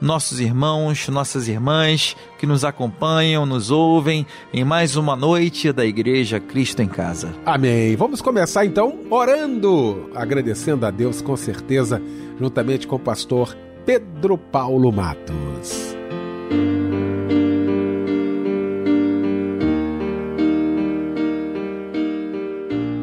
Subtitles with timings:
[0.00, 6.40] nossos irmãos, nossas irmãs que nos acompanham, nos ouvem em mais uma noite da Igreja
[6.40, 7.34] Cristo em Casa.
[7.44, 7.94] Amém.
[7.96, 12.00] Vamos começar então orando, agradecendo a Deus com certeza,
[12.38, 15.94] juntamente com o pastor Pedro Paulo Matos.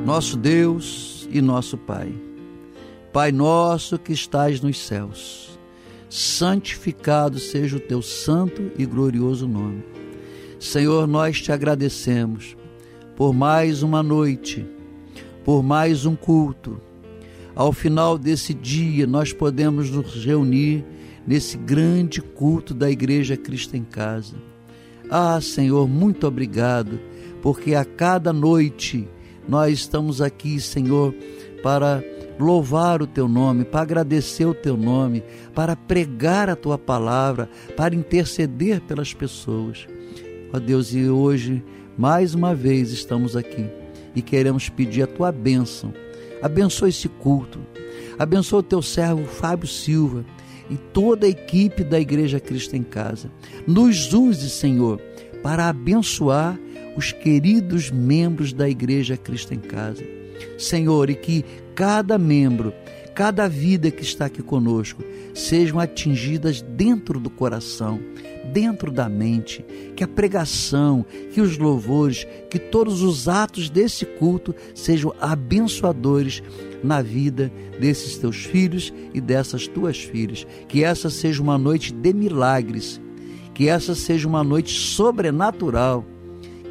[0.03, 2.11] Nosso Deus e nosso Pai,
[3.13, 5.46] Pai nosso que estás nos céus
[6.09, 9.83] santificado seja o teu santo e glorioso nome.
[10.59, 12.55] Senhor, nós te agradecemos
[13.15, 14.65] por mais uma noite,
[15.43, 16.79] por mais um culto.
[17.55, 20.85] Ao final desse dia, nós podemos nos reunir
[21.25, 24.35] nesse grande culto da Igreja Cristo em Casa.
[25.09, 26.99] Ah, Senhor, muito obrigado,
[27.41, 29.07] porque a cada noite
[29.47, 31.13] nós estamos aqui, Senhor,
[31.63, 32.03] para
[32.39, 37.95] louvar o teu nome, para agradecer o teu nome, para pregar a tua palavra, para
[37.95, 39.87] interceder pelas pessoas.
[40.53, 41.63] Ó Deus, e hoje,
[41.97, 43.65] mais uma vez, estamos aqui
[44.15, 45.93] e queremos pedir a tua bênção.
[46.41, 47.59] Abençoa esse culto,
[48.17, 50.23] abençoa o teu servo Fábio Silva
[50.69, 53.31] e toda a equipe da Igreja Cristo em Casa.
[53.65, 55.01] Nos use, Senhor,
[55.41, 56.59] para abençoar
[56.95, 60.03] os queridos membros da Igreja Cristo em Casa.
[60.57, 61.45] Senhor, e que
[61.77, 62.73] cada membro,
[63.13, 65.03] cada vida que está aqui conosco,
[65.35, 67.99] sejam atingidas dentro do coração,
[68.51, 69.63] dentro da mente,
[69.95, 76.41] que a pregação, que os louvores, que todos os atos desse culto sejam abençoadores
[76.83, 80.47] na vida desses teus filhos e dessas tuas filhas.
[80.67, 82.99] Que essa seja uma noite de milagres,
[83.53, 86.03] que essa seja uma noite sobrenatural,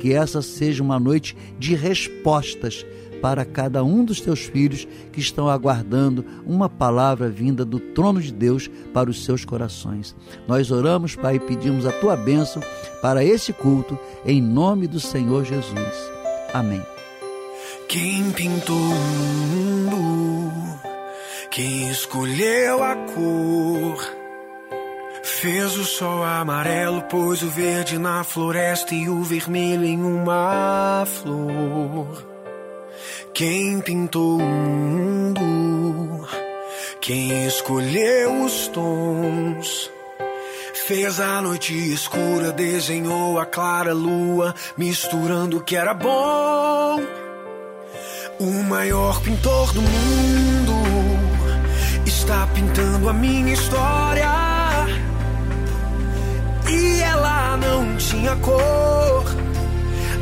[0.00, 2.84] que essa seja uma noite de respostas
[3.26, 8.32] para cada um dos teus filhos que estão aguardando uma palavra vinda do trono de
[8.32, 10.14] Deus para os seus corações.
[10.46, 12.62] Nós oramos, Pai, e pedimos a tua bênção
[13.02, 16.12] para esse culto, em nome do Senhor Jesus.
[16.54, 16.80] Amém.
[17.88, 18.94] Quem pintou o
[19.50, 20.78] mundo,
[21.50, 24.08] quem escolheu a cor.
[25.24, 32.35] Fez o sol amarelo, pôs o verde na floresta e o vermelho em uma flor.
[33.36, 36.26] Quem pintou o mundo,
[37.02, 39.90] quem escolheu os tons,
[40.86, 46.98] fez a noite escura, desenhou a clara lua, misturando o que era bom.
[48.40, 50.72] O maior pintor do mundo
[52.06, 54.30] está pintando a minha história.
[56.70, 59.45] E ela não tinha cor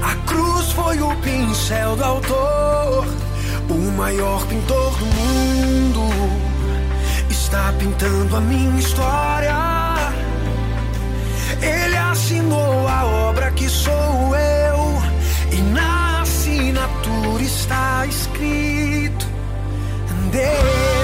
[0.05, 3.07] a cruz foi o pincel do autor,
[3.71, 6.11] o maior pintor do mundo.
[7.31, 9.55] Está pintando a minha história.
[11.63, 15.03] Ele assinou a obra que sou eu,
[15.51, 19.27] e na assinatura está escrito:
[20.31, 21.04] Deus.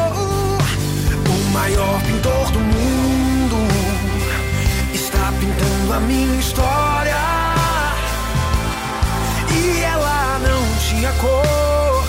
[6.11, 7.21] Minha história.
[9.49, 12.03] E ela não tinha cor.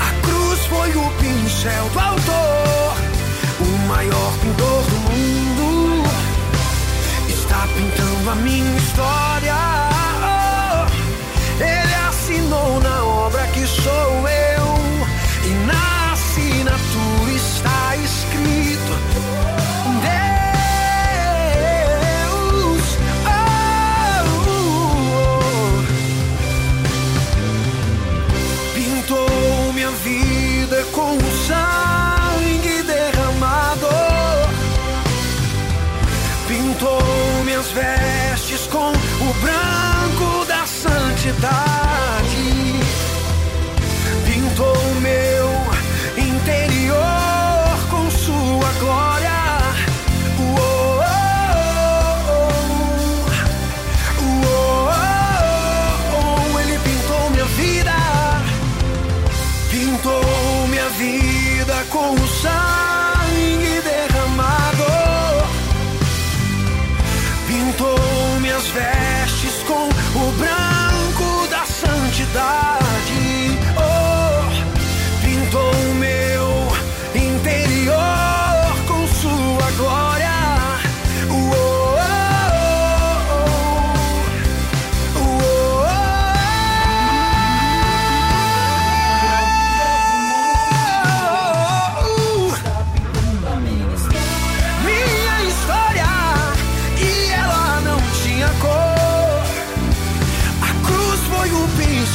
[0.00, 2.96] A cruz foi o pincel do autor.
[3.60, 6.08] O maior pintor do mundo
[7.28, 9.67] está pintando a minha história.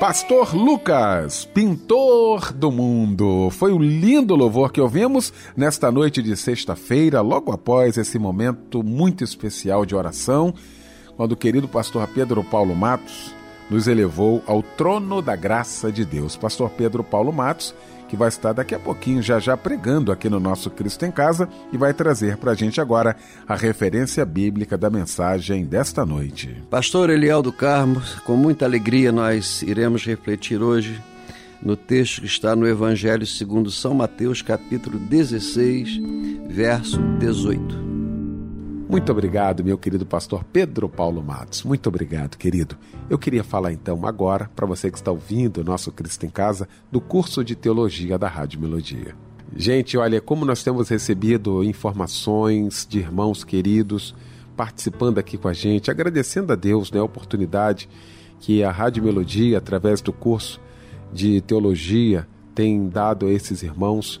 [0.00, 3.50] Pastor Lucas, pintor do mundo.
[3.50, 9.22] Foi um lindo louvor que ouvimos nesta noite de sexta-feira, logo após esse momento muito
[9.22, 10.54] especial de oração,
[11.16, 13.34] quando o querido pastor Pedro Paulo Matos
[13.70, 16.36] nos elevou ao trono da graça de Deus.
[16.36, 17.74] Pastor Pedro Paulo Matos,
[18.12, 21.48] que vai estar daqui a pouquinho já já pregando aqui no nosso Cristo em Casa
[21.72, 23.16] e vai trazer para a gente agora
[23.48, 26.62] a referência bíblica da mensagem desta noite.
[26.68, 31.00] Pastor Eliel do Carmo, com muita alegria nós iremos refletir hoje
[31.62, 35.98] no texto que está no Evangelho segundo São Mateus, capítulo 16,
[36.50, 38.01] verso 18.
[38.92, 41.62] Muito obrigado, meu querido pastor Pedro Paulo Matos.
[41.62, 42.76] Muito obrigado, querido.
[43.08, 46.68] Eu queria falar então agora, para você que está ouvindo o nosso Cristo em Casa,
[46.90, 49.16] do curso de teologia da Rádio Melodia.
[49.56, 54.14] Gente, olha, como nós temos recebido informações de irmãos queridos
[54.54, 57.88] participando aqui com a gente, agradecendo a Deus né, a oportunidade
[58.40, 60.60] que a Rádio Melodia, através do curso
[61.10, 64.20] de teologia, tem dado a esses irmãos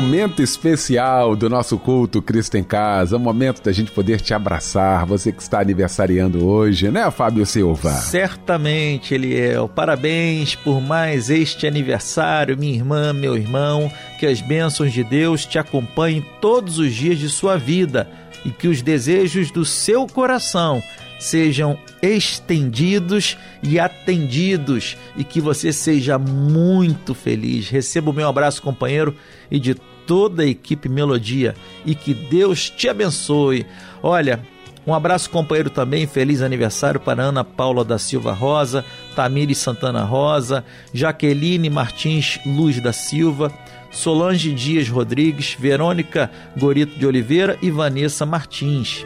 [0.00, 5.04] Momento especial do nosso culto Cristo em Casa, um momento da gente poder te abraçar,
[5.04, 7.90] você que está aniversariando hoje, né, Fábio Silva?
[7.90, 9.68] Certamente, Eliel.
[9.68, 13.90] Parabéns por mais este aniversário, minha irmã, meu irmão.
[14.20, 18.08] Que as bênçãos de Deus te acompanhem todos os dias de sua vida
[18.44, 20.80] e que os desejos do seu coração
[21.18, 27.68] sejam estendidos e atendidos e que você seja muito feliz.
[27.68, 29.14] Receba o meu abraço, companheiro,
[29.50, 29.74] e de
[30.06, 33.66] toda a equipe Melodia e que Deus te abençoe.
[34.02, 34.40] Olha,
[34.86, 36.06] um abraço, companheiro, também.
[36.06, 38.82] Feliz aniversário para Ana Paula da Silva Rosa,
[39.14, 43.52] Tamiri Santana Rosa, Jaqueline Martins Luz da Silva,
[43.90, 49.04] Solange Dias Rodrigues, Verônica Gorito de Oliveira e Vanessa Martins.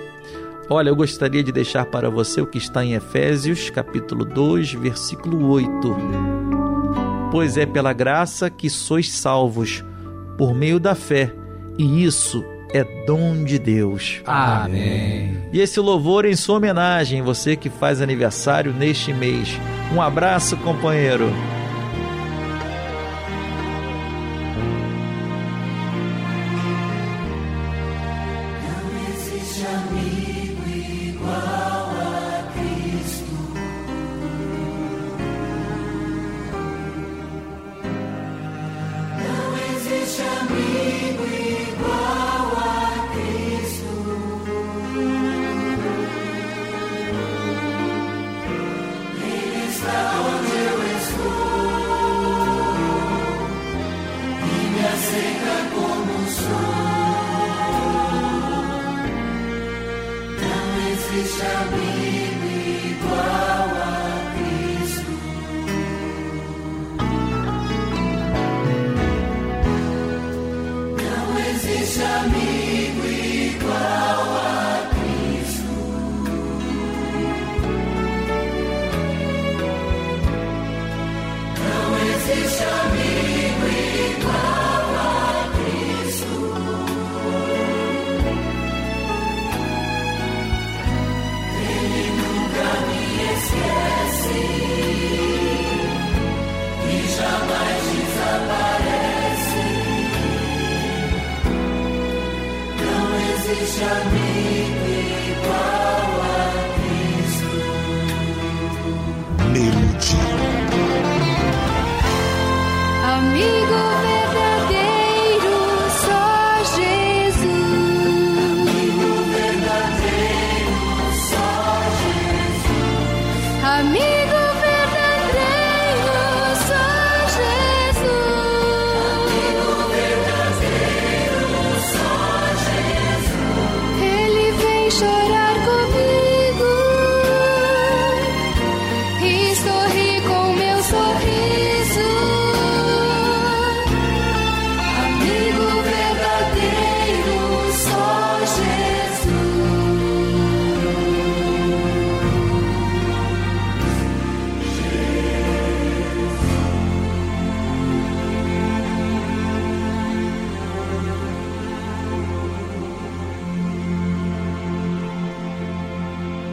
[0.72, 5.50] Olha, eu gostaria de deixar para você o que está em Efésios, capítulo 2, versículo
[5.50, 5.70] 8.
[7.30, 9.84] Pois é pela graça que sois salvos
[10.38, 11.30] por meio da fé,
[11.76, 14.22] e isso é dom de Deus.
[14.24, 15.36] Amém.
[15.52, 19.60] E esse louvor em sua homenagem, você que faz aniversário neste mês.
[19.94, 21.30] Um abraço, companheiro.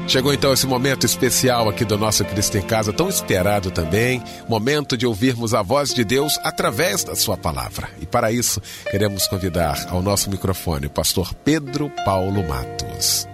[0.09, 4.97] Chegou então esse momento especial aqui do nosso Cristo em Casa, tão esperado também, momento
[4.97, 7.87] de ouvirmos a voz de Deus através da sua palavra.
[8.01, 13.27] E para isso, queremos convidar ao nosso microfone o pastor Pedro Paulo Matos.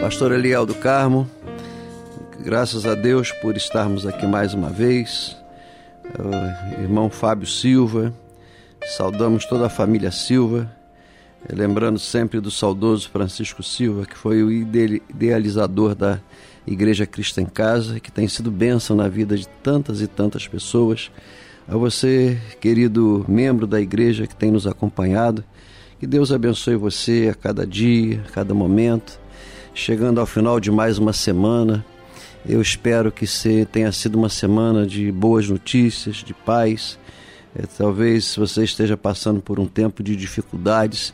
[0.00, 1.28] Pastor Eliel do Carmo,
[2.40, 5.36] graças a Deus por estarmos aqui mais uma vez.
[6.18, 8.14] O irmão Fábio Silva,
[8.96, 10.70] Saudamos toda a família Silva,
[11.50, 16.20] lembrando sempre do saudoso Francisco Silva, que foi o idealizador da
[16.66, 21.10] Igreja Cristo em Casa, que tem sido bênção na vida de tantas e tantas pessoas.
[21.66, 25.42] A você, querido membro da igreja que tem nos acompanhado,
[25.98, 29.18] Que Deus abençoe você a cada dia, a cada momento.
[29.72, 31.82] Chegando ao final de mais uma semana,
[32.46, 33.24] eu espero que
[33.72, 36.98] tenha sido uma semana de boas notícias, de paz.
[37.54, 41.12] É, talvez você esteja passando por um tempo de dificuldades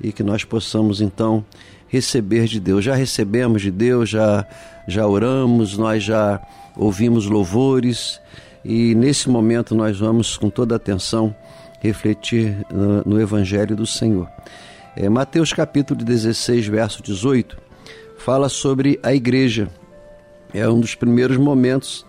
[0.00, 1.44] e que nós possamos então
[1.88, 2.84] receber de Deus.
[2.84, 4.46] Já recebemos de Deus, já
[4.86, 6.40] já oramos, nós já
[6.74, 8.20] ouvimos louvores
[8.64, 11.34] e nesse momento nós vamos com toda atenção
[11.80, 14.28] refletir no, no Evangelho do Senhor.
[14.96, 17.56] É, Mateus capítulo 16, verso 18,
[18.16, 19.68] fala sobre a igreja.
[20.52, 22.04] É um dos primeiros momentos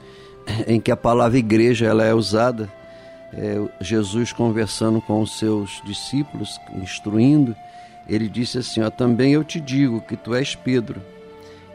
[0.65, 2.71] em que a palavra igreja ela é usada.
[3.33, 7.55] É, Jesus conversando com os seus discípulos, instruindo,
[8.07, 11.01] ele disse assim: ó, Também eu te digo que tu és Pedro,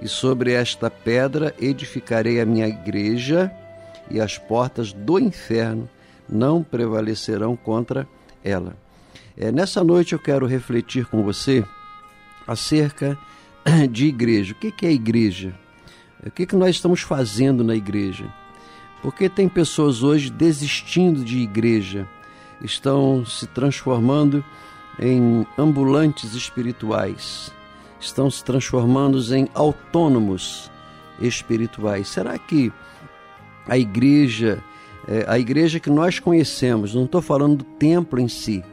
[0.00, 3.52] e sobre esta pedra edificarei a minha igreja,
[4.10, 5.88] e as portas do inferno
[6.28, 8.06] não prevalecerão contra
[8.42, 8.76] ela.
[9.36, 11.64] É, nessa noite eu quero refletir com você
[12.46, 13.18] acerca
[13.90, 14.52] de igreja.
[14.52, 15.54] O que é igreja?
[16.24, 18.24] O que, que nós estamos fazendo na igreja?
[19.04, 22.08] Porque tem pessoas hoje desistindo de igreja,
[22.62, 24.42] estão se transformando
[24.98, 27.52] em ambulantes espirituais,
[28.00, 30.70] estão se transformando em autônomos
[31.20, 32.08] espirituais.
[32.08, 32.72] Será que
[33.68, 34.64] a igreja
[35.06, 38.64] é, a igreja que nós conhecemos, não estou falando do templo em si,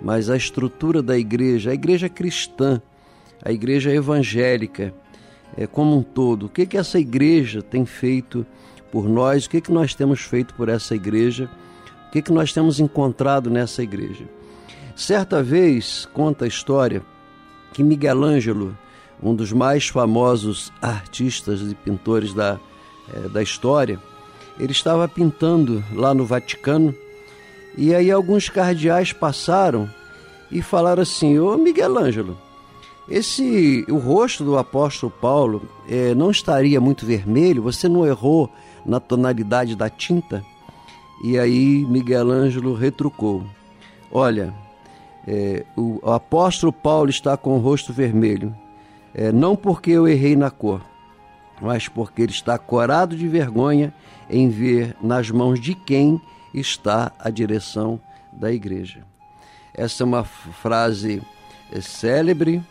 [0.00, 2.80] mas a estrutura da igreja, a igreja cristã,
[3.44, 4.94] a igreja evangélica,
[5.56, 6.46] é, como um todo.
[6.46, 8.46] O que, que essa igreja tem feito
[8.90, 9.46] por nós?
[9.46, 11.50] O que, que nós temos feito por essa igreja?
[12.08, 14.24] O que, que nós temos encontrado nessa igreja?
[14.96, 17.02] Certa vez, conta a história
[17.72, 18.76] que Miguel Ângelo,
[19.22, 22.58] um dos mais famosos artistas e pintores da,
[23.14, 23.98] é, da história,
[24.58, 26.94] ele estava pintando lá no Vaticano
[27.76, 29.88] e aí alguns cardeais passaram
[30.50, 32.36] e falaram assim: Ô Miguel Ângelo,
[33.08, 37.62] esse o rosto do apóstolo Paulo é, não estaria muito vermelho?
[37.62, 38.50] Você não errou
[38.84, 40.44] na tonalidade da tinta?
[41.22, 43.44] E aí Miguel Ângelo retrucou:
[44.10, 44.54] Olha,
[45.26, 48.54] é, o, apóstolo Paulo está com o rosto vermelho,
[49.14, 50.80] é, não porque eu errei na cor,
[51.60, 53.92] mas porque ele está corado de vergonha
[54.28, 56.20] em ver nas mãos de quem
[56.54, 58.00] está a direção
[58.32, 59.04] da igreja.
[59.74, 61.22] Essa é uma frase
[61.70, 62.62] é, célebre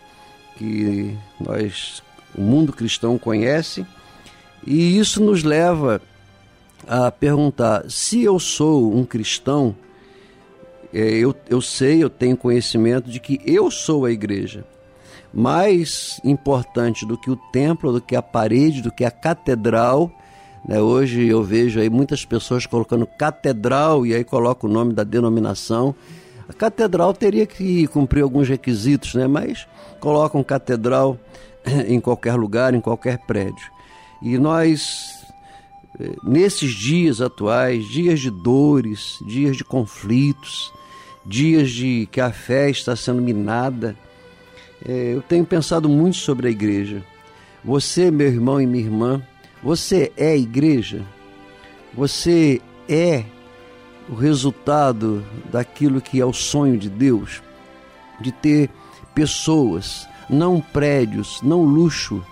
[0.58, 2.04] que nós,
[2.36, 3.86] o mundo cristão conhece,
[4.65, 6.02] e isso nos leva
[6.88, 9.76] a perguntar: se eu sou um cristão,
[10.93, 14.65] é, eu, eu sei, eu tenho conhecimento de que eu sou a igreja.
[15.32, 20.12] Mais importante do que o templo, do que a parede, do que a catedral,
[20.67, 20.80] né?
[20.80, 25.95] Hoje eu vejo aí muitas pessoas colocando catedral e aí coloca o nome da denominação.
[26.48, 29.28] A catedral teria que cumprir alguns requisitos, né?
[29.28, 29.67] mas
[30.00, 31.17] colocam catedral
[31.88, 33.72] em qualquer lugar, em qualquer prédio.
[34.21, 35.25] E nós,
[35.99, 40.73] eh, nesses dias atuais, dias de dores, dias de conflitos,
[41.25, 43.95] dias de que a fé está sendo minada,
[44.86, 47.03] eh, eu tenho pensado muito sobre a igreja.
[47.63, 49.21] Você, meu irmão e minha irmã,
[49.63, 51.05] você é igreja?
[51.93, 53.25] Você é
[54.10, 57.41] o resultado daquilo que é o sonho de Deus?
[58.19, 58.69] De ter
[59.13, 62.23] pessoas, não prédios, não luxo,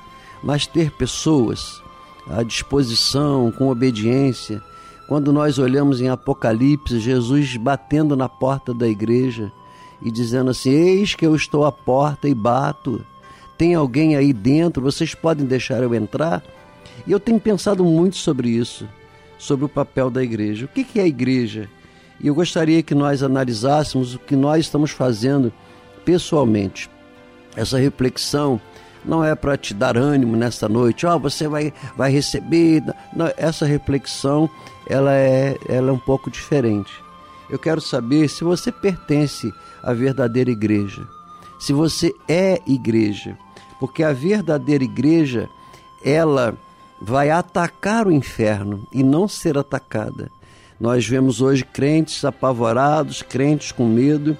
[0.47, 1.83] mas ter pessoas
[2.25, 4.63] à disposição, com obediência.
[5.05, 9.51] Quando nós olhamos em Apocalipse, Jesus batendo na porta da igreja
[10.01, 13.05] e dizendo assim: Eis que eu estou à porta e bato.
[13.57, 14.81] Tem alguém aí dentro?
[14.81, 16.41] Vocês podem deixar eu entrar?
[17.05, 18.87] E eu tenho pensado muito sobre isso,
[19.37, 20.63] sobre o papel da igreja.
[20.63, 21.69] O que é a igreja?
[22.21, 25.51] E eu gostaria que nós analisássemos o que nós estamos fazendo
[26.05, 26.89] pessoalmente.
[27.53, 28.61] Essa reflexão
[29.07, 32.83] não é para te dar ânimo nesta noite, ó, oh, você vai, vai receber.
[33.15, 34.49] Não, essa reflexão
[34.87, 36.91] ela é, ela é um pouco diferente.
[37.49, 41.07] Eu quero saber se você pertence à verdadeira igreja,
[41.59, 43.37] se você é igreja,
[43.79, 45.49] porque a verdadeira igreja
[46.03, 46.55] ela
[47.01, 50.29] vai atacar o inferno e não ser atacada.
[50.79, 54.37] Nós vemos hoje crentes apavorados, crentes com medo.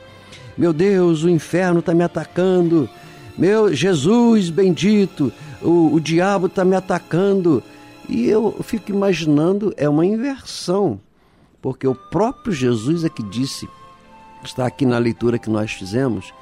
[0.58, 2.89] Meu Deus, o inferno está me atacando.
[3.38, 7.63] Meu Jesus bendito, o, o diabo está me atacando.
[8.10, 11.00] E eu fico imaginando, é uma inversão,
[11.62, 13.67] porque o próprio Jesus é que disse,
[14.41, 16.34] está aqui na leitura que nós fizemos,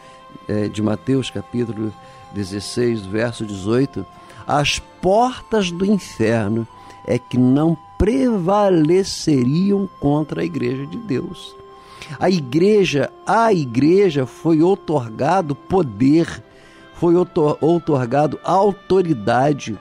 [0.47, 1.91] é, de Mateus capítulo
[2.36, 4.05] 16, verso 18
[4.47, 6.67] as portas do inferno
[7.08, 11.55] é que não prevaleceriam contra a igreja de Deus.
[12.19, 16.43] A igreja, a igreja foi otorgado poder,
[16.99, 19.77] foi otorgado autoridade.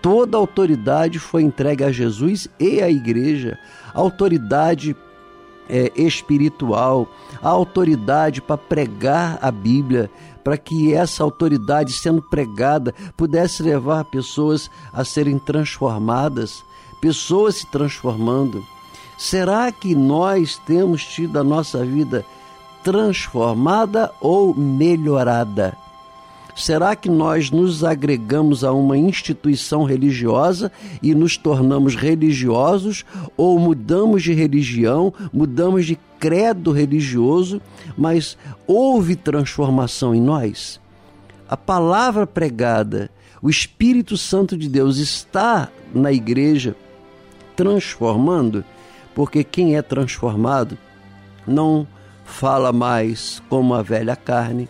[0.00, 3.58] Toda autoridade foi entregue a Jesus e à igreja.
[3.94, 4.96] Autoridade
[5.68, 7.08] é, espiritual,
[7.40, 10.10] autoridade para pregar a Bíblia,
[10.42, 16.64] para que essa autoridade, sendo pregada, pudesse levar pessoas a serem transformadas,
[17.00, 18.62] pessoas se transformando.
[19.16, 22.24] Será que nós temos tido a nossa vida
[22.82, 25.76] transformada ou melhorada?
[26.54, 30.70] Será que nós nos agregamos a uma instituição religiosa
[31.02, 33.04] e nos tornamos religiosos
[33.36, 37.60] ou mudamos de religião, mudamos de credo religioso,
[37.96, 38.36] mas
[38.66, 40.80] houve transformação em nós?
[41.48, 43.10] A palavra pregada,
[43.40, 46.76] o Espírito Santo de Deus está na igreja
[47.56, 48.64] transformando,
[49.14, 50.78] porque quem é transformado
[51.46, 51.86] não
[52.24, 54.68] fala mais como a velha carne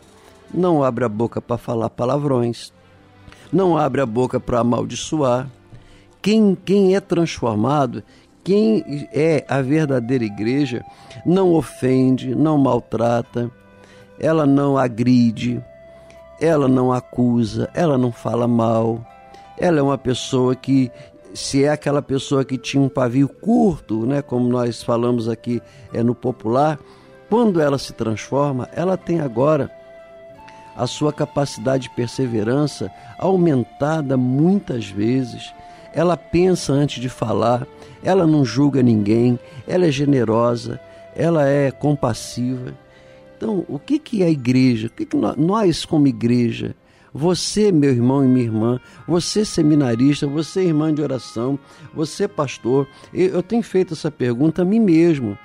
[0.52, 2.72] não abre a boca para falar palavrões,
[3.52, 5.48] não abre a boca para amaldiçoar.
[6.20, 8.02] Quem, quem é transformado,
[8.44, 10.84] quem é a verdadeira igreja,
[11.26, 13.50] não ofende, não maltrata,
[14.18, 15.62] ela não agride,
[16.40, 19.04] ela não acusa, ela não fala mal.
[19.58, 20.90] Ela é uma pessoa que,
[21.34, 25.60] se é aquela pessoa que tinha um pavio curto, né, como nós falamos aqui
[25.92, 26.78] é no popular,
[27.28, 29.70] quando ela se transforma, ela tem agora
[30.76, 35.52] a sua capacidade de perseverança aumentada muitas vezes.
[35.92, 37.66] Ela pensa antes de falar,
[38.02, 40.80] ela não julga ninguém, ela é generosa,
[41.14, 42.74] ela é compassiva.
[43.36, 44.86] Então, o que, que é a igreja?
[44.86, 46.74] O que, que nós, como igreja,
[47.12, 51.58] você, meu irmão e minha irmã, você seminarista, você irmã de oração,
[51.92, 55.36] você pastor, eu tenho feito essa pergunta a mim mesmo.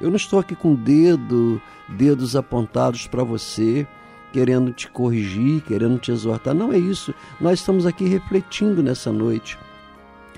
[0.00, 3.86] Eu não estou aqui com dedo, dedos apontados para você
[4.32, 6.54] querendo te corrigir, querendo te exortar.
[6.54, 7.14] Não é isso.
[7.40, 9.58] Nós estamos aqui refletindo nessa noite.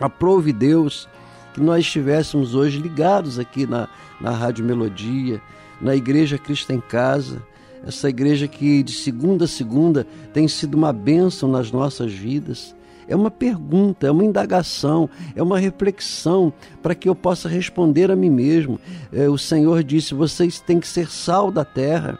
[0.01, 1.09] Aprove Deus
[1.53, 3.89] que nós estivéssemos hoje ligados aqui na,
[4.21, 5.41] na Rádio Melodia,
[5.81, 7.43] na Igreja Cristo em Casa,
[7.87, 12.75] essa igreja que de segunda a segunda tem sido uma bênção nas nossas vidas.
[13.07, 18.17] É uma pergunta, é uma indagação, é uma reflexão para que eu possa responder a
[18.17, 18.79] mim mesmo.
[19.11, 22.19] É, o Senhor disse: vocês têm que ser sal da terra.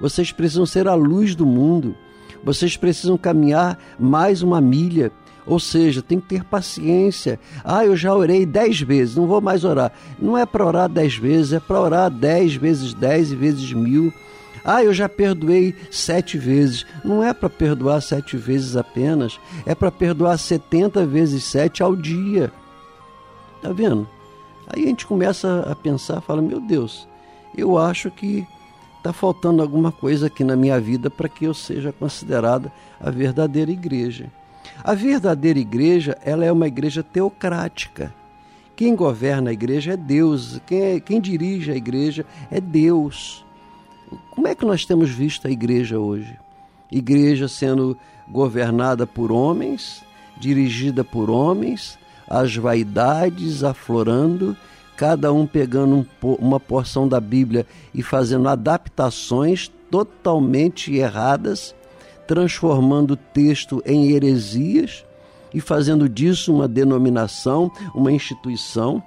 [0.00, 1.94] Vocês precisam ser a luz do mundo.
[2.44, 5.10] Vocês precisam caminhar mais uma milha.
[5.46, 7.38] Ou seja, tem que ter paciência.
[7.64, 9.92] Ah, eu já orei dez vezes, não vou mais orar.
[10.18, 14.12] Não é para orar dez vezes, é para orar dez vezes dez e vezes mil.
[14.64, 16.84] Ah, eu já perdoei sete vezes.
[17.04, 22.52] Não é para perdoar sete vezes apenas, é para perdoar setenta vezes sete ao dia.
[23.62, 24.08] Tá vendo?
[24.66, 27.06] Aí a gente começa a pensar, fala, meu Deus,
[27.56, 28.44] eu acho que
[29.06, 33.70] está faltando alguma coisa aqui na minha vida para que eu seja considerada a verdadeira
[33.70, 34.26] igreja.
[34.82, 38.12] A verdadeira igreja, ela é uma igreja teocrática.
[38.74, 43.44] Quem governa a igreja é Deus, quem, é, quem dirige a igreja é Deus.
[44.30, 46.36] Como é que nós temos visto a igreja hoje?
[46.90, 47.96] Igreja sendo
[48.28, 50.02] governada por homens,
[50.36, 51.96] dirigida por homens,
[52.28, 54.56] as vaidades aflorando
[54.96, 61.74] cada um pegando um, uma porção da Bíblia e fazendo adaptações totalmente erradas,
[62.26, 65.04] transformando o texto em heresias
[65.52, 69.02] e fazendo disso uma denominação, uma instituição.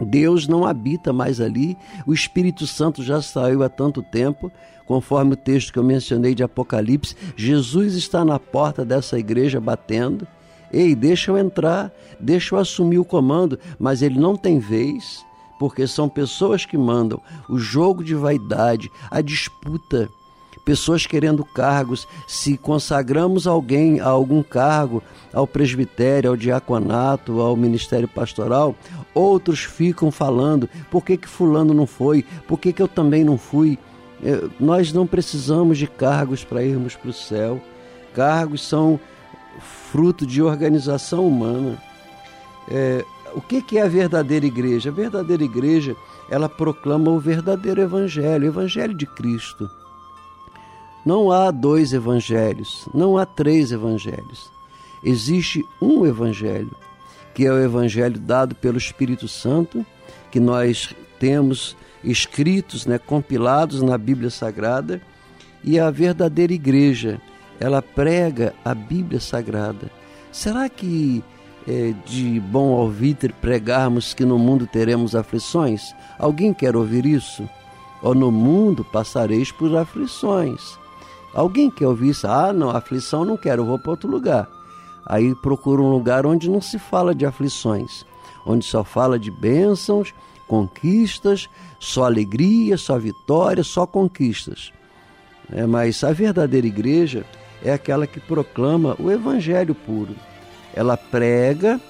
[0.00, 4.50] Deus não habita mais ali, o Espírito Santo já saiu há tanto tempo,
[4.86, 7.16] conforme o texto que eu mencionei de Apocalipse.
[7.36, 10.26] Jesus está na porta dessa igreja batendo.
[10.74, 15.24] Ei, deixa eu entrar, deixa eu assumir o comando, mas ele não tem vez,
[15.56, 20.08] porque são pessoas que mandam o jogo de vaidade, a disputa,
[20.64, 22.08] pessoas querendo cargos.
[22.26, 25.00] Se consagramos alguém a algum cargo,
[25.32, 28.74] ao presbitério, ao diaconato, ao ministério pastoral,
[29.14, 32.24] outros ficam falando: por que, que Fulano não foi?
[32.48, 33.78] Por que, que eu também não fui?
[34.24, 37.62] É, nós não precisamos de cargos para irmos para o céu.
[38.12, 38.98] Cargos são
[39.60, 41.78] fruto de organização humana.
[42.68, 44.90] É, o que, que é a verdadeira igreja?
[44.90, 45.96] A verdadeira igreja,
[46.30, 49.68] ela proclama o verdadeiro evangelho, o evangelho de Cristo.
[51.04, 54.50] Não há dois evangelhos, não há três evangelhos.
[55.02, 56.74] Existe um evangelho,
[57.34, 59.84] que é o evangelho dado pelo Espírito Santo,
[60.30, 65.02] que nós temos escritos, né, compilados na Bíblia Sagrada,
[65.62, 67.20] e a verdadeira igreja,
[67.60, 69.90] ela prega a Bíblia Sagrada.
[70.32, 71.22] Será que
[71.66, 75.94] é de bom ouvir pregarmos que no mundo teremos aflições?
[76.18, 77.48] Alguém quer ouvir isso?
[78.04, 80.78] ou no mundo passareis por aflições.
[81.32, 82.26] Alguém quer ouvir isso?
[82.26, 84.46] Ah, não, aflição não quero, vou para outro lugar.
[85.06, 88.04] Aí procura um lugar onde não se fala de aflições,
[88.44, 90.14] onde só fala de bênçãos,
[90.46, 91.48] conquistas,
[91.80, 94.70] só alegria, só vitória, só conquistas.
[95.50, 97.24] É, mas a verdadeira igreja
[97.64, 100.14] é aquela que proclama o evangelho puro.
[100.74, 101.80] Ela prega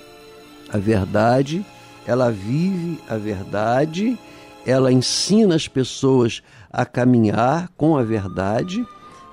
[0.73, 1.67] a verdade,
[2.07, 4.17] ela vive a verdade,
[4.65, 8.87] ela ensina as pessoas a caminhar com a verdade.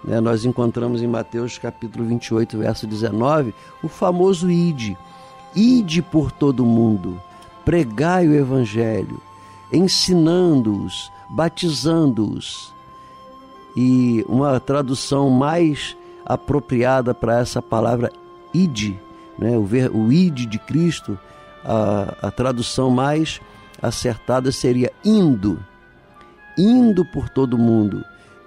[0.04, 0.20] Né?
[0.20, 4.98] Nós encontramos em Mateus capítulo 28, verso 19, o famoso ide.
[5.56, 7.22] Ide por todo o mundo,
[7.64, 9.22] pregai o evangelho,
[9.72, 12.74] ensinando-os, batizando-os.
[13.76, 15.96] E uma tradução mais
[16.34, 18.12] apropriada para essa palavra
[18.54, 19.00] ide,
[19.38, 19.58] né?
[19.58, 21.18] o, ver, o ide de Cristo,
[21.64, 23.40] a, a tradução mais
[23.82, 25.60] acertada seria indo,
[26.58, 28.04] indo por todo mundo,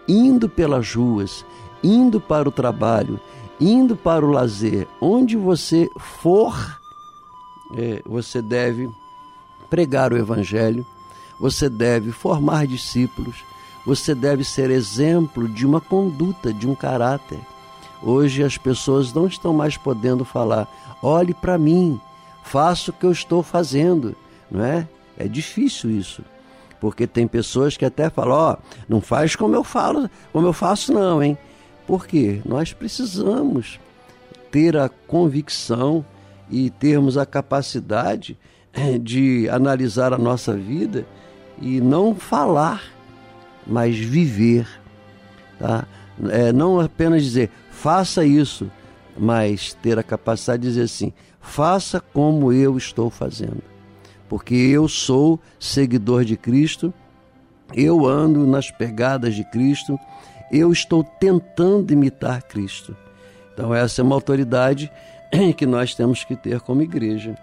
[0.08, 1.44] indo pelas ruas,
[1.82, 3.20] indo para o trabalho,
[3.60, 6.54] indo para o lazer, onde você for,
[7.76, 8.88] é, você deve
[9.68, 10.86] pregar o Evangelho,
[11.40, 13.36] você deve formar discípulos,
[13.84, 17.38] você deve ser exemplo de uma conduta, de um caráter.
[18.04, 20.68] Hoje as pessoas não estão mais podendo falar:
[21.02, 21.98] olhe para mim,
[22.44, 24.14] faça o que eu estou fazendo,
[24.50, 24.86] não é?
[25.16, 26.22] É difícil isso.
[26.78, 30.52] Porque tem pessoas que até falam, ó, oh, não faz como eu falo, como eu
[30.52, 31.38] faço não, hein?
[31.86, 32.42] Por quê?
[32.44, 33.80] Nós precisamos
[34.50, 36.04] ter a convicção
[36.50, 38.36] e termos a capacidade
[39.00, 41.06] de analisar a nossa vida
[41.60, 42.82] e não falar,
[43.66, 44.68] mas viver.
[45.58, 45.86] Tá?
[46.28, 47.50] É, não apenas dizer
[47.84, 48.70] faça isso,
[49.14, 53.62] mas ter a capacidade de dizer assim: faça como eu estou fazendo.
[54.26, 56.94] Porque eu sou seguidor de Cristo,
[57.74, 60.00] eu ando nas pegadas de Cristo,
[60.50, 62.96] eu estou tentando imitar Cristo.
[63.52, 64.90] Então, essa é uma autoridade
[65.54, 67.36] que nós temos que ter como igreja.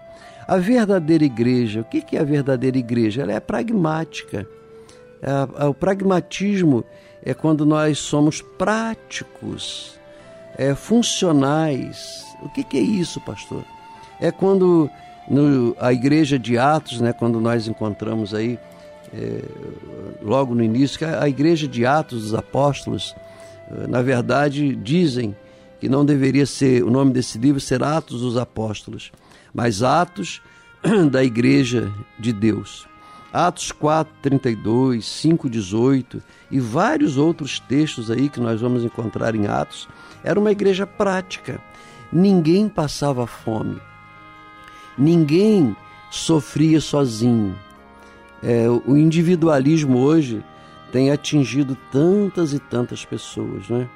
[0.48, 3.22] A verdadeira igreja, o que é a verdadeira igreja?
[3.22, 4.44] Ela é pragmática.
[5.22, 6.84] É, o pragmatismo
[7.24, 10.01] é quando nós somos práticos,
[10.56, 12.26] é, funcionais.
[12.42, 13.64] O que, que é isso, pastor?
[14.20, 14.90] É quando
[15.28, 18.58] no, a igreja de Atos, né, quando nós encontramos aí,
[19.14, 19.42] é,
[20.22, 23.14] logo no início, que a, a igreja de Atos dos Apóstolos,
[23.70, 25.36] é, na verdade, dizem
[25.80, 29.12] que não deveria ser, o nome desse livro ser Atos dos Apóstolos,
[29.52, 30.40] mas Atos
[31.10, 32.86] da Igreja de Deus.
[33.32, 39.46] Atos 4, 32, 5, 18 e vários outros textos aí que nós vamos encontrar em
[39.46, 39.88] Atos,
[40.22, 41.60] era uma igreja prática.
[42.12, 43.80] Ninguém passava fome.
[44.98, 45.74] Ninguém
[46.10, 47.58] sofria sozinho.
[48.42, 50.44] É, o individualismo hoje
[50.90, 53.88] tem atingido tantas e tantas pessoas, né?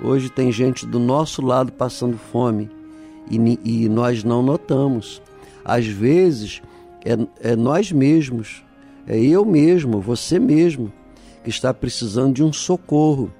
[0.00, 2.68] Hoje tem gente do nosso lado passando fome
[3.30, 5.22] e, e nós não notamos.
[5.64, 6.60] Às vezes
[7.04, 8.63] é, é nós mesmos,
[9.06, 10.92] é eu mesmo, você mesmo,
[11.42, 13.32] que está precisando de um socorro,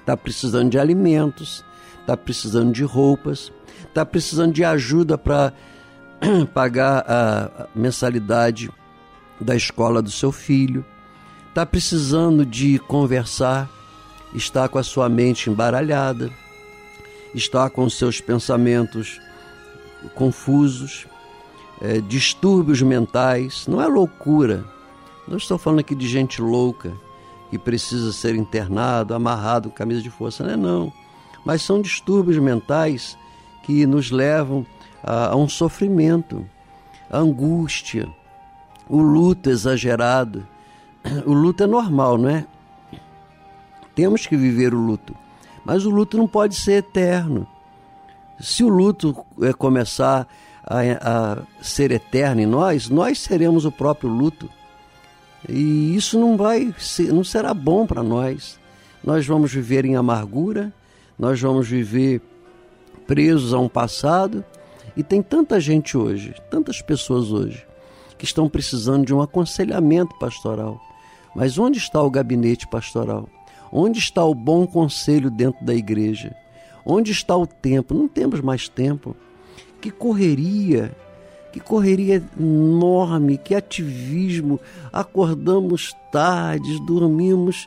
[0.00, 1.64] está precisando de alimentos,
[2.00, 3.52] está precisando de roupas,
[3.86, 5.52] está precisando de ajuda para
[6.54, 8.70] pagar a mensalidade
[9.40, 10.84] da escola do seu filho,
[11.48, 13.68] está precisando de conversar,
[14.34, 16.30] está com a sua mente embaralhada,
[17.34, 19.20] está com seus pensamentos
[20.14, 21.06] confusos,
[21.80, 24.75] é, distúrbios mentais, não é loucura.
[25.26, 26.92] Não estou falando aqui de gente louca
[27.50, 30.92] que precisa ser internado, amarrado camisa de força, não é não.
[31.44, 33.16] Mas são distúrbios mentais
[33.62, 34.66] que nos levam
[35.02, 36.46] a, a um sofrimento,
[37.10, 38.08] a angústia,
[38.88, 40.46] o luto exagerado.
[41.24, 42.44] O luto é normal, não é?
[43.94, 45.16] Temos que viver o luto,
[45.64, 47.46] mas o luto não pode ser eterno.
[48.38, 50.28] Se o luto é, começar
[50.64, 54.50] a, a ser eterno em nós, nós seremos o próprio luto.
[55.48, 58.58] E isso não vai ser, não será bom para nós.
[59.04, 60.72] Nós vamos viver em amargura,
[61.18, 62.20] nós vamos viver
[63.06, 64.44] presos a um passado.
[64.96, 67.64] E tem tanta gente hoje, tantas pessoas hoje,
[68.18, 70.80] que estão precisando de um aconselhamento pastoral.
[71.34, 73.28] Mas onde está o gabinete pastoral?
[73.70, 76.34] Onde está o bom conselho dentro da igreja?
[76.84, 77.94] Onde está o tempo?
[77.94, 79.14] Não temos mais tempo.
[79.80, 80.96] Que correria,
[81.56, 84.60] que correria enorme, que ativismo.
[84.92, 87.66] Acordamos tarde, dormimos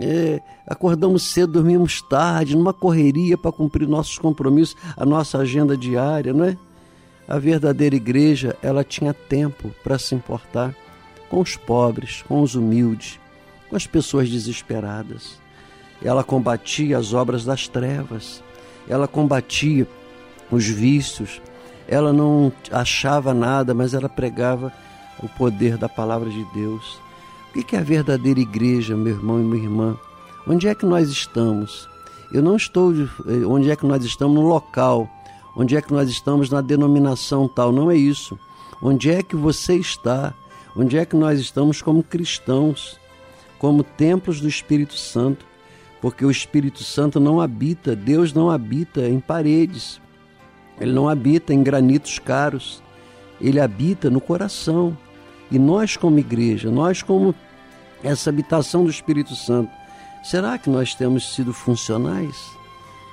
[0.00, 6.32] é, acordamos cedo, dormimos tarde, numa correria para cumprir nossos compromissos, a nossa agenda diária,
[6.32, 6.56] não é?
[7.26, 10.74] A verdadeira igreja, ela tinha tempo para se importar
[11.28, 13.20] com os pobres, com os humildes,
[13.68, 15.38] com as pessoas desesperadas.
[16.02, 18.42] Ela combatia as obras das trevas,
[18.88, 19.86] ela combatia
[20.50, 21.42] os vícios,
[21.88, 24.72] ela não achava nada, mas ela pregava
[25.22, 27.00] o poder da palavra de Deus.
[27.48, 29.96] O que é a verdadeira igreja, meu irmão e minha irmã?
[30.46, 31.88] Onde é que nós estamos?
[32.30, 35.08] Eu não estou eh, onde é que nós estamos no local,
[35.56, 38.38] onde é que nós estamos na denominação tal, não é isso.
[38.82, 40.34] Onde é que você está?
[40.76, 43.00] Onde é que nós estamos como cristãos,
[43.58, 45.44] como templos do Espírito Santo?
[46.00, 50.00] Porque o Espírito Santo não habita, Deus não habita em paredes,
[50.80, 52.82] ele não habita em granitos caros,
[53.40, 54.96] ele habita no coração.
[55.50, 57.34] E nós, como igreja, nós, como
[58.02, 59.70] essa habitação do Espírito Santo,
[60.22, 62.36] será que nós temos sido funcionais?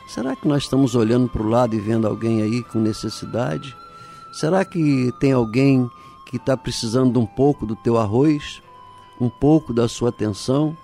[0.07, 3.75] Será que nós estamos olhando para o lado e vendo alguém aí com necessidade?
[4.31, 5.89] Será que tem alguém
[6.27, 8.61] que está precisando um pouco do teu arroz?
[9.19, 10.77] Um pouco da sua atenção?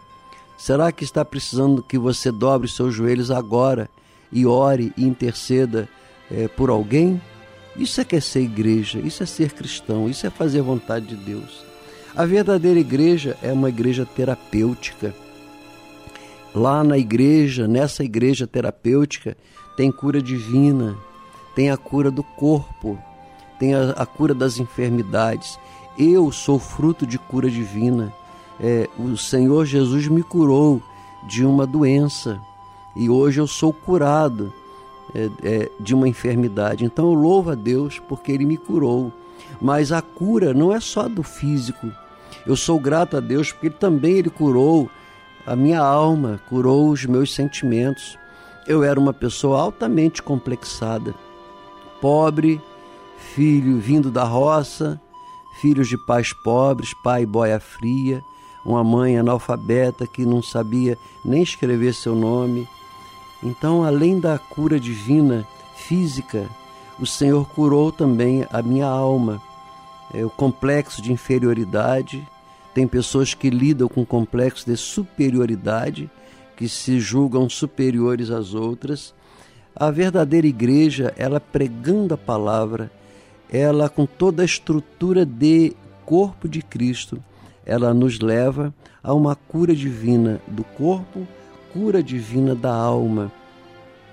[0.58, 3.90] Será que está precisando que você dobre seus joelhos agora
[4.32, 5.90] e ore e interceda
[6.32, 7.22] é, por alguém?
[7.76, 11.08] Isso é que é ser igreja, isso é ser cristão, isso é fazer a vontade
[11.08, 11.64] de Deus.
[12.16, 15.16] A verdadeira igreja é uma igreja terapêutica.
[16.54, 19.38] Lá na igreja, nessa igreja terapêutica,
[19.78, 20.98] tem cura divina,
[21.56, 23.00] tem a cura do corpo,
[23.58, 25.58] tem a, a cura das enfermidades.
[25.98, 28.14] Eu sou fruto de cura divina.
[28.60, 30.82] É, o Senhor Jesus me curou
[31.28, 32.40] de uma doença
[32.96, 34.54] e hoje eu sou curado
[35.80, 36.86] de uma enfermidade.
[36.86, 39.12] Então eu louvo a Deus porque Ele me curou.
[39.62, 41.92] Mas a cura não é só do físico.
[42.46, 44.90] Eu sou grato a Deus porque também Ele curou
[45.46, 48.18] a minha alma, curou os meus sentimentos.
[48.68, 51.16] Eu era uma pessoa altamente complexada,
[52.00, 52.62] pobre,
[53.18, 55.00] filho vindo da roça,
[55.60, 58.24] filhos de pais pobres, pai boia fria,
[58.64, 62.68] uma mãe analfabeta que não sabia nem escrever seu nome
[63.44, 66.48] então, além da cura divina física,
[67.00, 69.42] o Senhor curou também a minha alma.
[70.14, 72.28] É, o complexo de inferioridade.
[72.74, 76.10] Tem pessoas que lidam com complexo de superioridade,
[76.56, 79.14] que se julgam superiores às outras.
[79.76, 82.92] A verdadeira igreja, ela pregando a palavra,
[83.50, 85.74] ela com toda a estrutura de
[86.06, 87.22] corpo de Cristo,
[87.66, 88.74] ela nos leva
[89.04, 91.28] a uma cura divina do corpo
[91.74, 93.32] cura divina da alma,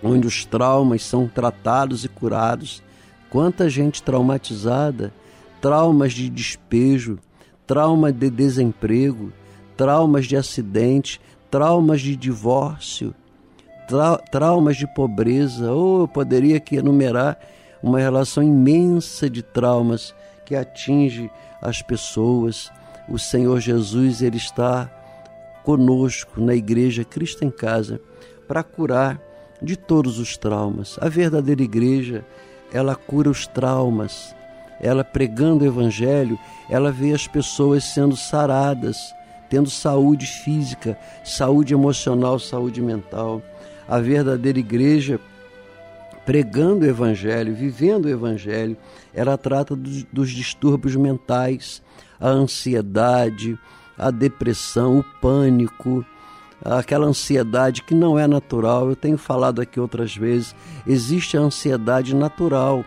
[0.03, 2.83] onde os traumas são tratados e curados.
[3.31, 5.13] Quanta gente traumatizada,
[5.61, 7.19] traumas de despejo,
[7.67, 9.33] trauma de desemprego,
[9.77, 13.15] traumas de acidente, traumas de divórcio,
[13.87, 15.73] tra traumas de pobreza.
[15.73, 17.39] Ou oh, eu poderia aqui enumerar
[17.83, 20.15] uma relação imensa de traumas
[20.47, 22.73] que atinge as pessoas.
[23.09, 24.91] O Senhor Jesus ele está
[25.69, 28.01] conosco na igreja Cristo em Casa
[28.49, 29.21] para curar
[29.61, 30.97] de todos os traumas.
[30.99, 32.25] A verdadeira igreja,
[32.73, 34.35] ela cura os traumas.
[34.81, 36.39] Ela pregando o evangelho,
[36.71, 38.97] ela vê as pessoas sendo saradas,
[39.51, 43.43] tendo saúde física, saúde emocional, saúde mental.
[43.87, 45.21] A verdadeira igreja
[46.25, 48.75] pregando o evangelho, vivendo o evangelho,
[49.13, 51.83] ela trata dos, dos distúrbios mentais,
[52.19, 53.59] a ansiedade,
[53.99, 56.05] a depressão, o pânico,
[56.65, 58.89] aquela ansiedade que não é natural.
[58.89, 60.55] Eu tenho falado aqui outras vezes,
[60.87, 62.85] existe a ansiedade natural.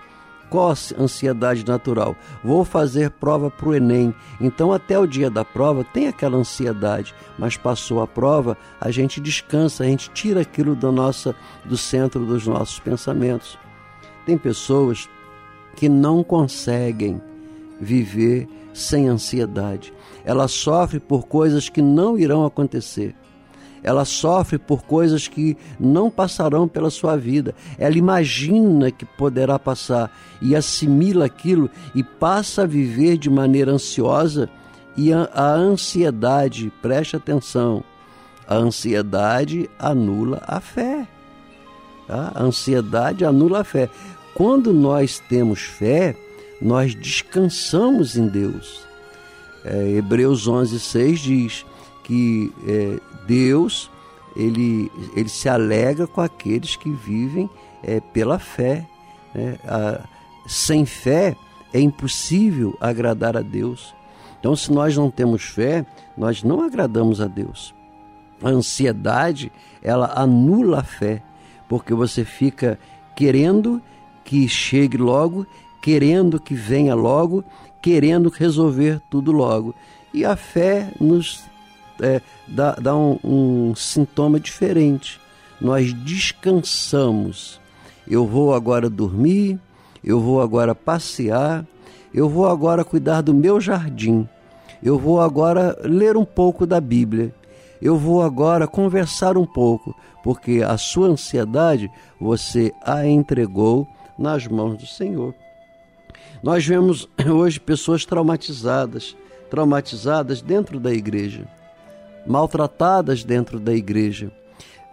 [0.50, 2.14] Qual a ansiedade natural?
[2.44, 4.14] Vou fazer prova para o Enem.
[4.40, 9.22] Então, até o dia da prova, tem aquela ansiedade, mas passou a prova, a gente
[9.22, 13.58] descansa, a gente tira aquilo da nossa, do centro dos nossos pensamentos.
[14.26, 15.10] Tem pessoas
[15.74, 17.22] que não conseguem
[17.80, 19.94] viver sem ansiedade
[20.26, 23.16] ela sofre por coisas que não irão acontecer.
[23.84, 27.56] Ela sofre por coisas que não passarão pela sua vida.
[27.78, 34.50] Ela imagina que poderá passar e assimila aquilo e passa a viver de maneira ansiosa.
[34.96, 37.84] E a, ansiedade, preste atenção,
[38.48, 41.08] a ansiedade anula a fé.
[42.08, 42.34] Tá?
[42.36, 43.90] A ansiedade anula a fé.
[44.36, 46.16] Quando nós temos fé,
[46.62, 48.91] nós descansamos em Deus.
[49.64, 51.66] É, Hebreus 11, 6 diz
[52.04, 53.90] que é, Deus
[54.36, 57.50] ele, ele se alegra com aqueles que vivem
[57.84, 58.88] é, pela fé.
[59.34, 59.58] Né?
[59.66, 60.02] A,
[60.48, 61.36] sem fé
[61.74, 63.94] é impossível agradar a Deus.
[64.40, 65.86] Então, se nós não temos fé,
[66.18, 67.74] nós não agradamos a Deus.
[68.42, 69.52] A ansiedade,
[69.84, 71.22] ela anula a fé,
[71.70, 72.80] porque você fica
[73.16, 73.82] querendo
[74.24, 75.46] que chegue logo,
[75.82, 77.44] querendo que venha logo,
[77.82, 79.74] querendo resolver tudo logo.
[80.14, 81.44] E a fé nos
[82.02, 85.20] é, dá, dá um, um sintoma diferente.
[85.60, 87.60] Nós descansamos.
[88.08, 89.60] Eu vou agora dormir,
[90.04, 91.66] eu vou agora passear,
[92.14, 94.28] eu vou agora cuidar do meu jardim,
[94.84, 97.34] eu vou agora ler um pouco da Bíblia,
[97.82, 104.78] eu vou agora conversar um pouco, porque a sua ansiedade você a entregou nas mãos
[104.78, 105.34] do Senhor.
[106.44, 109.16] Nós vemos hoje pessoas traumatizadas,
[109.50, 111.48] traumatizadas dentro da igreja,
[112.26, 114.32] maltratadas dentro da igreja.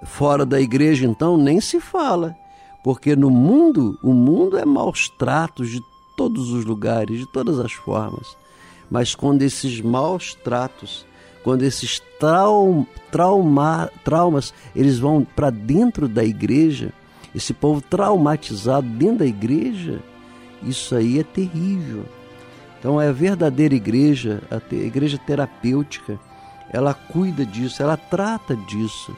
[0.04, 2.36] Fora da igreja, então, nem se fala,
[2.84, 5.80] porque no mundo, o mundo é maus tratos de
[6.16, 8.36] todos os lugares, de todas as formas.
[8.90, 11.04] Mas quando esses maus tratos,
[11.42, 16.92] quando esses traum, trauma, traumas, eles vão para dentro da igreja,
[17.34, 20.00] esse povo traumatizado dentro da igreja,
[20.62, 22.04] isso aí é terrível.
[22.78, 26.18] Então, é a verdadeira igreja, a igreja terapêutica,
[26.70, 29.16] ela cuida disso, ela trata disso,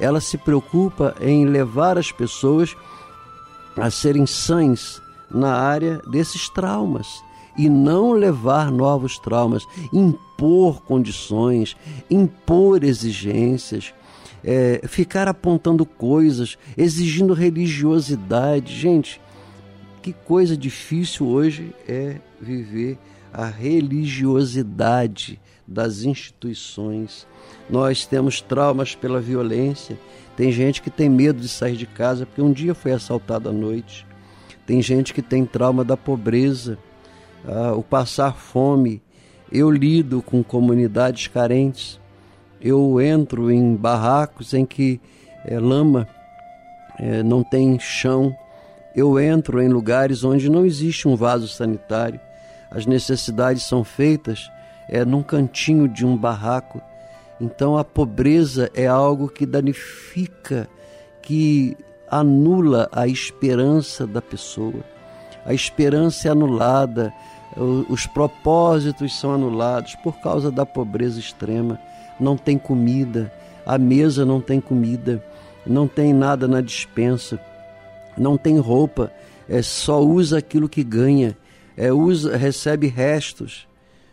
[0.00, 2.74] ela se preocupa em levar as pessoas
[3.76, 7.22] a serem sãs na área desses traumas
[7.56, 11.76] e não levar novos traumas, impor condições,
[12.10, 13.92] impor exigências,
[14.44, 18.74] é, ficar apontando coisas, exigindo religiosidade.
[18.74, 19.20] Gente,
[20.02, 22.98] que coisa difícil hoje é viver
[23.32, 27.26] a religiosidade das instituições.
[27.70, 29.96] Nós temos traumas pela violência.
[30.36, 33.52] Tem gente que tem medo de sair de casa porque um dia foi assaltado à
[33.52, 34.04] noite.
[34.66, 36.76] Tem gente que tem trauma da pobreza,
[37.46, 39.00] ah, o passar fome.
[39.50, 42.00] Eu lido com comunidades carentes.
[42.60, 45.00] Eu entro em barracos em que
[45.44, 46.08] é lama,
[46.98, 48.36] é, não tem chão,
[48.94, 52.20] eu entro em lugares onde não existe um vaso sanitário.
[52.70, 54.50] As necessidades são feitas
[54.88, 56.80] é num cantinho de um barraco.
[57.40, 60.68] Então a pobreza é algo que danifica,
[61.22, 61.76] que
[62.10, 64.84] anula a esperança da pessoa.
[65.44, 67.12] A esperança é anulada,
[67.88, 71.78] os propósitos são anulados por causa da pobreza extrema.
[72.20, 73.32] Não tem comida,
[73.64, 75.24] a mesa não tem comida,
[75.66, 77.40] não tem nada na dispensa
[78.16, 79.12] não tem roupa,
[79.48, 81.36] é, só usa aquilo que ganha,
[81.76, 83.66] é, usa, recebe restos.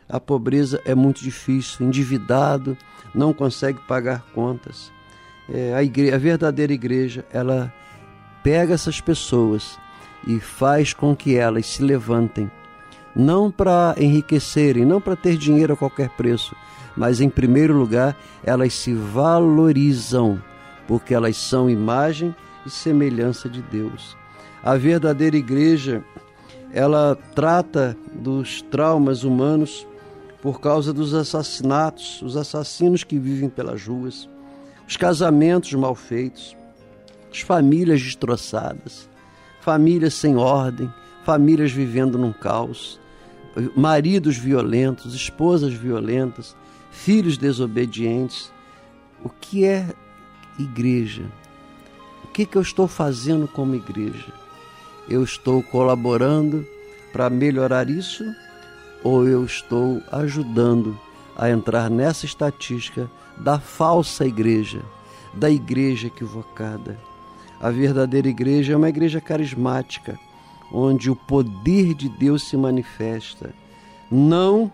[0.07, 2.77] A pobreza é muito difícil, endividado,
[3.13, 4.91] não consegue pagar contas.
[5.51, 7.73] É, a, igreja, a verdadeira igreja, ela
[8.43, 9.77] pega essas pessoas
[10.27, 12.49] e faz com que elas se levantem,
[13.15, 16.55] não para enriquecerem, não para ter dinheiro a qualquer preço,
[16.95, 20.41] mas em primeiro lugar, elas se valorizam,
[20.87, 22.35] porque elas são imagem
[22.69, 24.15] e semelhança de Deus.
[24.63, 26.03] A verdadeira igreja,
[26.71, 29.85] ela trata dos traumas humanos
[30.41, 34.29] por causa dos assassinatos, os assassinos que vivem pelas ruas,
[34.87, 36.55] os casamentos mal feitos,
[37.31, 39.09] as famílias destroçadas,
[39.61, 40.91] famílias sem ordem,
[41.25, 42.99] famílias vivendo num caos,
[43.75, 46.55] maridos violentos, esposas violentas,
[46.91, 48.51] filhos desobedientes.
[49.23, 49.93] O que é
[50.57, 51.25] igreja?
[52.29, 54.33] Que, que eu estou fazendo como igreja?
[55.07, 56.65] Eu estou colaborando
[57.11, 58.23] para melhorar isso
[59.03, 60.97] ou eu estou ajudando
[61.37, 64.81] a entrar nessa estatística da falsa igreja,
[65.33, 66.97] da igreja equivocada?
[67.59, 70.17] A verdadeira igreja é uma igreja carismática,
[70.71, 73.53] onde o poder de Deus se manifesta,
[74.11, 74.71] não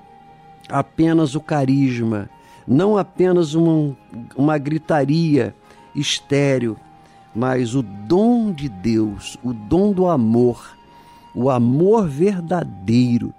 [0.69, 2.29] apenas o carisma,
[2.67, 3.95] não apenas uma,
[4.35, 5.55] uma gritaria
[5.95, 6.77] estéreo,
[7.36, 10.75] mas o dom de Deus, o dom do amor,
[11.33, 13.33] o amor verdadeiro,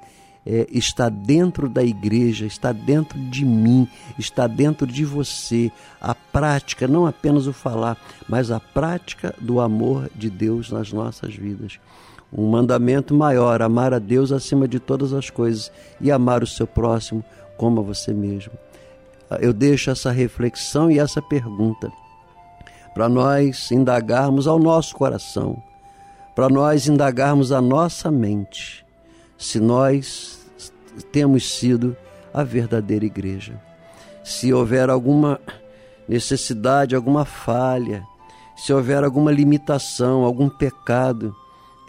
[0.45, 5.73] é, está dentro da igreja, está dentro de mim, está dentro de você.
[6.01, 11.35] A prática, não apenas o falar, mas a prática do amor de Deus nas nossas
[11.35, 11.81] vidas.
[12.33, 16.67] Um mandamento maior: amar a Deus acima de todas as coisas e amar o seu
[16.67, 17.25] próximo
[17.57, 18.53] como a você mesmo.
[19.41, 21.91] Eu deixo essa reflexão e essa pergunta
[22.97, 25.63] para nós indagarmos ao nosso coração,
[26.35, 28.87] para nós indagarmos a nossa mente,
[29.37, 30.41] se nós
[31.13, 31.95] temos sido
[32.33, 33.61] a verdadeira igreja.
[34.25, 35.39] Se houver alguma
[36.09, 38.03] necessidade, alguma falha,
[38.57, 41.37] se houver alguma limitação, algum pecado,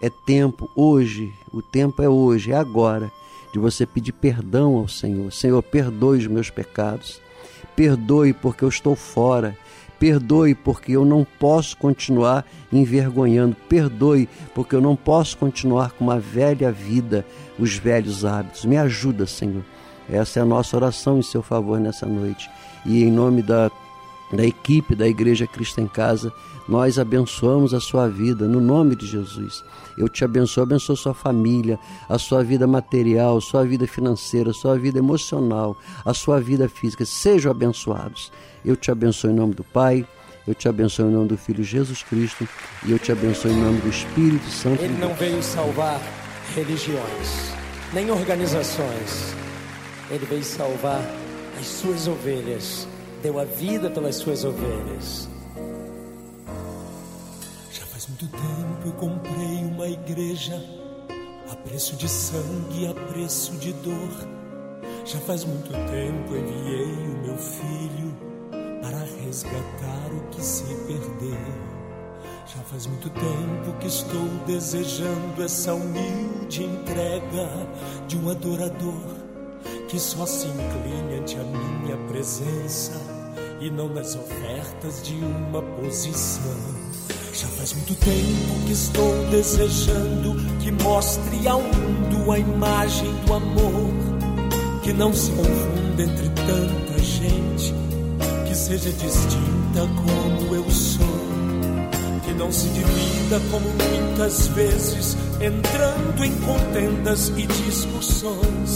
[0.01, 3.09] é tempo hoje, o tempo é hoje, é agora,
[3.53, 5.31] de você pedir perdão ao Senhor.
[5.31, 7.21] Senhor, perdoe os meus pecados,
[7.77, 9.55] perdoe porque eu estou fora,
[9.99, 13.55] Perdoe porque eu não posso continuar envergonhando.
[13.67, 17.25] Perdoe porque eu não posso continuar com uma velha vida,
[17.57, 18.65] os velhos hábitos.
[18.65, 19.63] Me ajuda, Senhor,
[20.09, 22.49] Essa é a nossa oração em seu favor nessa noite.
[22.85, 23.69] E em nome da,
[24.31, 26.31] da equipe da Igreja Cristo em Casa,
[26.67, 29.63] nós abençoamos a sua vida no nome de Jesus.
[29.97, 31.79] Eu te abençoo, abençoo sua família,
[32.09, 37.05] a sua vida material, sua vida financeira, a sua vida emocional, a sua vida física.
[37.05, 38.31] Sejam abençoados.
[38.67, 40.05] Eu te abençoo em nome do Pai,
[40.45, 42.45] eu te abençoo em nome do Filho Jesus Cristo
[42.85, 44.83] e eu te abençoo em nome do Espírito Santo.
[44.83, 46.01] Ele não veio salvar
[46.53, 47.53] religiões,
[47.93, 49.33] nem organizações.
[50.11, 51.01] Ele veio salvar
[51.57, 52.85] as suas ovelhas,
[53.23, 55.29] deu a vida pelas suas ovelhas.
[57.71, 60.61] Já faz muito tempo eu comprei uma igreja
[61.49, 64.27] a preço de sangue, a preço de dor.
[65.05, 68.16] Já faz muito tempo enviei o meu filho
[68.87, 71.37] para resgatar o que se perdeu.
[72.45, 77.49] Já faz muito tempo que estou desejando essa humilde entrega
[78.07, 79.17] de um adorador
[79.89, 82.93] que só se incline ante a minha presença
[83.59, 86.77] e não nas ofertas de uma posição.
[87.33, 94.81] Já faz muito tempo que estou desejando que mostre ao mundo a imagem do amor,
[94.81, 97.86] que não se confunda entre tanta gente,
[98.57, 101.05] seja distinta como eu sou,
[102.25, 108.73] que não se divida como muitas vezes, entrando em contendas e discussões,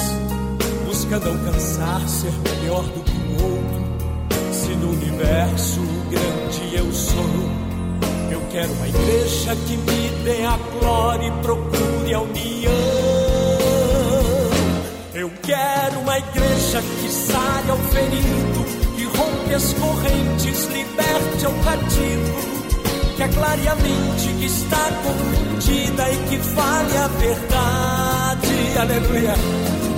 [0.85, 7.49] buscando alcançar ser melhor do que o outro, se no universo grande eu sou.
[8.29, 12.71] Eu quero uma igreja que me dê a glória e procure a união.
[15.15, 18.80] Eu quero uma igreja que sare ao ferido,
[19.53, 22.61] as correntes, liberte ao cativo,
[23.15, 28.77] que aclare a mente que está confundida e que fale a verdade.
[28.79, 29.35] Aleluia.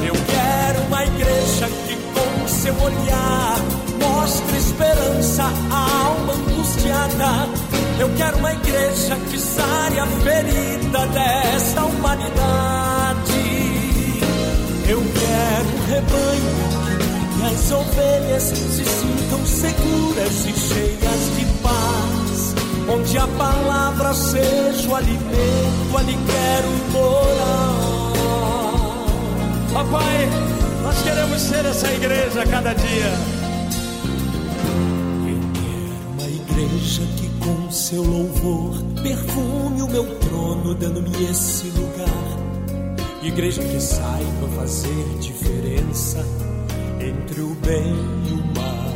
[0.06, 3.58] Eu quero uma igreja que com seu olhar
[4.02, 7.48] mostre esperança à alma angustiada.
[8.00, 13.34] Eu quero uma igreja que sare a ferida desta humanidade.
[14.90, 16.93] Eu quero um rebanho
[17.46, 22.56] as ovelhas se sintam seguras e cheias de paz.
[22.90, 28.14] Onde a palavra seja o alimento, ali quero morar.
[29.74, 30.30] Papai,
[30.84, 33.14] nós queremos ser essa igreja cada dia.
[35.28, 42.44] Eu quero uma igreja que com seu louvor perfume o meu trono, dando-me esse lugar.
[43.22, 46.24] Igreja que saiba fazer diferença
[47.04, 47.96] entre o bem
[48.28, 48.94] e o mal.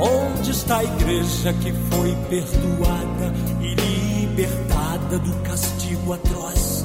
[0.00, 6.84] Onde está a igreja que foi perdoada e libertada do castigo atroz?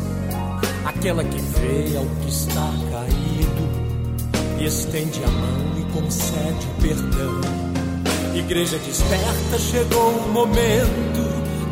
[0.86, 3.64] Aquela que vê ao que está caído
[4.60, 7.42] e estende a mão e concede o perdão.
[8.36, 11.24] Igreja desperta, chegou o momento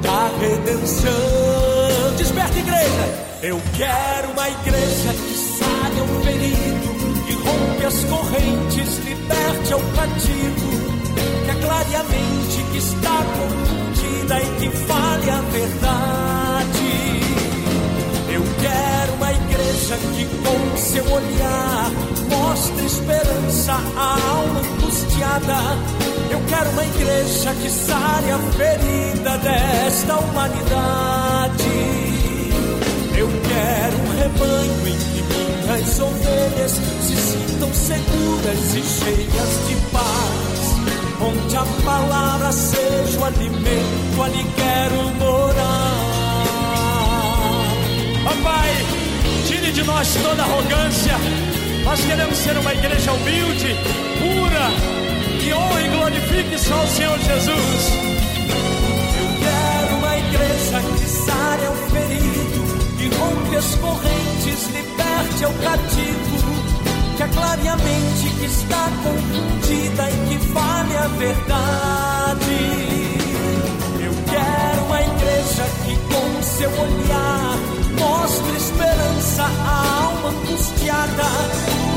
[0.01, 1.11] da redenção.
[2.17, 3.31] Desperta, igreja!
[3.41, 6.80] Eu quero uma igreja que sare ao ferido,
[7.51, 10.71] rompe as correntes, liberte ao cativo,
[11.43, 16.71] que aclare a mente que está confundida e que fale a verdade.
[18.29, 21.91] Eu quero uma igreja que com seu olhar
[22.29, 25.57] mostre esperança à alma angustiada.
[26.29, 31.71] Eu quero uma igreja que sare a ferida desta humanidade.
[33.17, 40.61] Eu quero um rebanho em que minhas ovelhas se sintam seguras e cheias de paz.
[41.21, 46.01] Onde a palavra seja o alimento, ali quero morar.
[48.23, 48.71] Papai,
[49.47, 51.13] tire de nós toda arrogância.
[51.83, 53.75] Nós queremos ser uma igreja humilde,
[54.19, 54.71] pura,
[55.39, 57.91] que honre e glorifique só o Senhor Jesus.
[59.19, 66.40] Eu quero uma igreja que sare ao ferido, que rompe as correntes, liberte ao cativo,
[67.31, 72.57] que aclare a mente que está confundida e que fale a verdade.
[73.99, 77.57] Eu quero uma igreja que com seu olhar
[77.99, 81.23] mostre esperança à alma angustiada.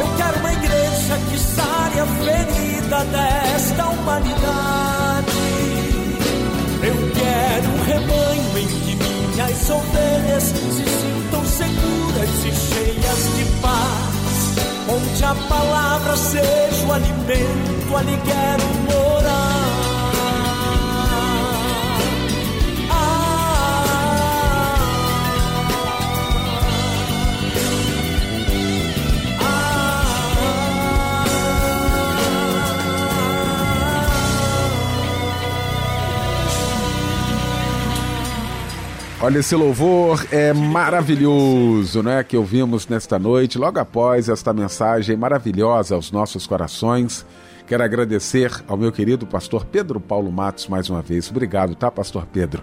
[0.01, 4.45] Eu quero uma igreja que sare a ferida desta humanidade.
[6.83, 10.53] Eu quero um rebanho em que minhas ovelhas
[15.07, 19.24] Onde a palavra seja o alimento, ali quero morar.
[39.25, 42.23] Olha, esse louvor é maravilhoso, né?
[42.23, 47.25] Que ouvimos nesta noite, logo após esta mensagem maravilhosa aos nossos corações.
[47.67, 51.31] Quero agradecer ao meu querido pastor Pedro Paulo Matos mais uma vez.
[51.31, 52.63] Obrigado, tá, pastor Pedro?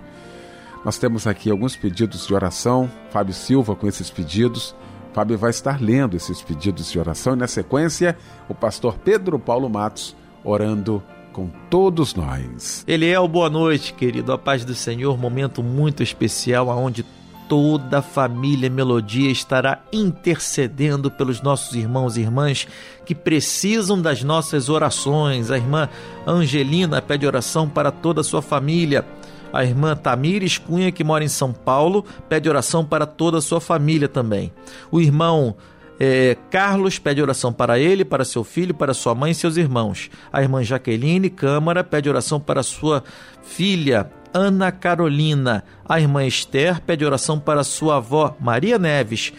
[0.85, 2.87] Nós temos aqui alguns pedidos de oração.
[3.09, 4.75] Fábio Silva com esses pedidos.
[5.13, 8.15] Fábio vai estar lendo esses pedidos de oração e, na sequência,
[8.47, 11.01] o pastor Pedro Paulo Matos orando
[11.31, 12.83] com todos nós.
[12.87, 14.31] Ele é o boa noite, querido.
[14.31, 17.05] A paz do Senhor, momento muito especial onde
[17.51, 22.65] toda a família Melodia estará intercedendo pelos nossos irmãos e irmãs
[23.05, 25.51] que precisam das nossas orações.
[25.51, 25.89] A irmã
[26.25, 29.05] Angelina pede oração para toda a sua família.
[29.51, 33.59] A irmã Tamires Cunha, que mora em São Paulo, pede oração para toda a sua
[33.59, 34.53] família também.
[34.89, 35.55] O irmão
[36.03, 40.09] é, Carlos pede oração para ele, para seu filho, para sua mãe e seus irmãos.
[40.33, 43.03] A irmã Jaqueline Câmara pede oração para sua
[43.43, 45.63] filha Ana Carolina.
[45.87, 49.31] A irmã Esther pede oração para sua avó Maria Neves.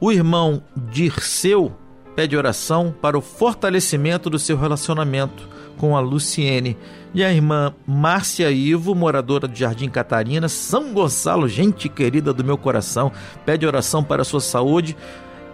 [0.00, 1.70] O irmão Dirceu
[2.16, 5.46] pede oração para o fortalecimento do seu relacionamento
[5.76, 6.78] com a Luciene.
[7.12, 12.56] E a irmã Márcia Ivo, moradora do Jardim Catarina, São Gonçalo, gente querida do meu
[12.56, 13.12] coração,
[13.44, 14.96] pede oração para sua saúde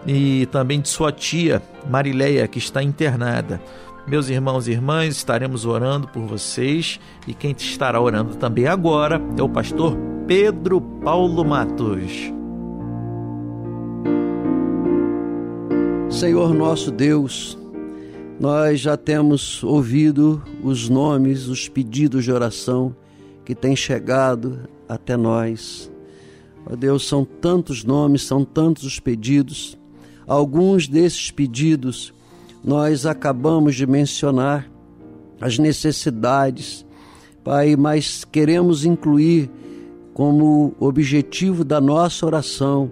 [0.06, 3.60] e também de sua tia Marileia, que está internada.
[4.06, 9.42] Meus irmãos e irmãs, estaremos orando por vocês e quem estará orando também agora é
[9.42, 12.32] o pastor Pedro Paulo Matos.
[16.08, 17.58] Senhor nosso Deus,
[18.38, 22.94] nós já temos ouvido os nomes, os pedidos de oração
[23.44, 25.90] que têm chegado até nós.
[26.64, 29.78] Ó Deus, são tantos nomes, são tantos os pedidos.
[30.26, 32.12] Alguns desses pedidos
[32.64, 34.68] nós acabamos de mencionar
[35.40, 36.84] as necessidades,
[37.44, 39.48] Pai, mas queremos incluir
[40.12, 42.90] como objetivo da nossa oração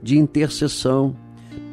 [0.00, 1.16] de intercessão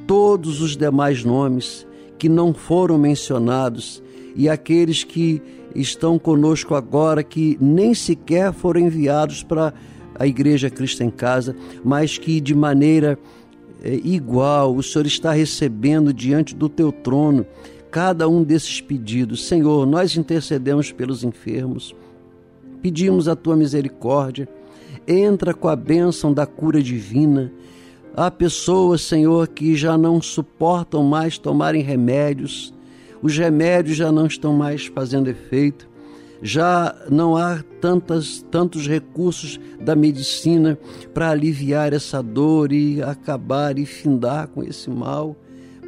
[0.07, 1.85] todos os demais nomes
[2.17, 4.01] que não foram mencionados
[4.35, 5.41] e aqueles que
[5.75, 9.73] estão conosco agora que nem sequer foram enviados para
[10.17, 13.17] a Igreja Cristo em Casa, mas que de maneira
[13.83, 17.45] é, igual, o Senhor está recebendo diante do teu trono
[17.91, 19.45] cada um desses pedidos.
[19.45, 21.93] Senhor, nós intercedemos pelos enfermos,
[22.81, 24.47] pedimos a tua misericórdia,
[25.05, 27.51] entra com a bênção da cura divina.
[28.15, 32.73] Há pessoas, Senhor, que já não suportam mais tomarem remédios,
[33.21, 35.89] os remédios já não estão mais fazendo efeito
[36.43, 40.77] já não há tantas, tantos recursos da medicina
[41.13, 45.37] para aliviar essa dor e acabar e findar com esse mal.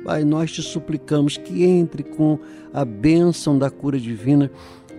[0.06, 2.40] Pai, nós te suplicamos que entre com
[2.74, 4.50] a bênção da cura divina.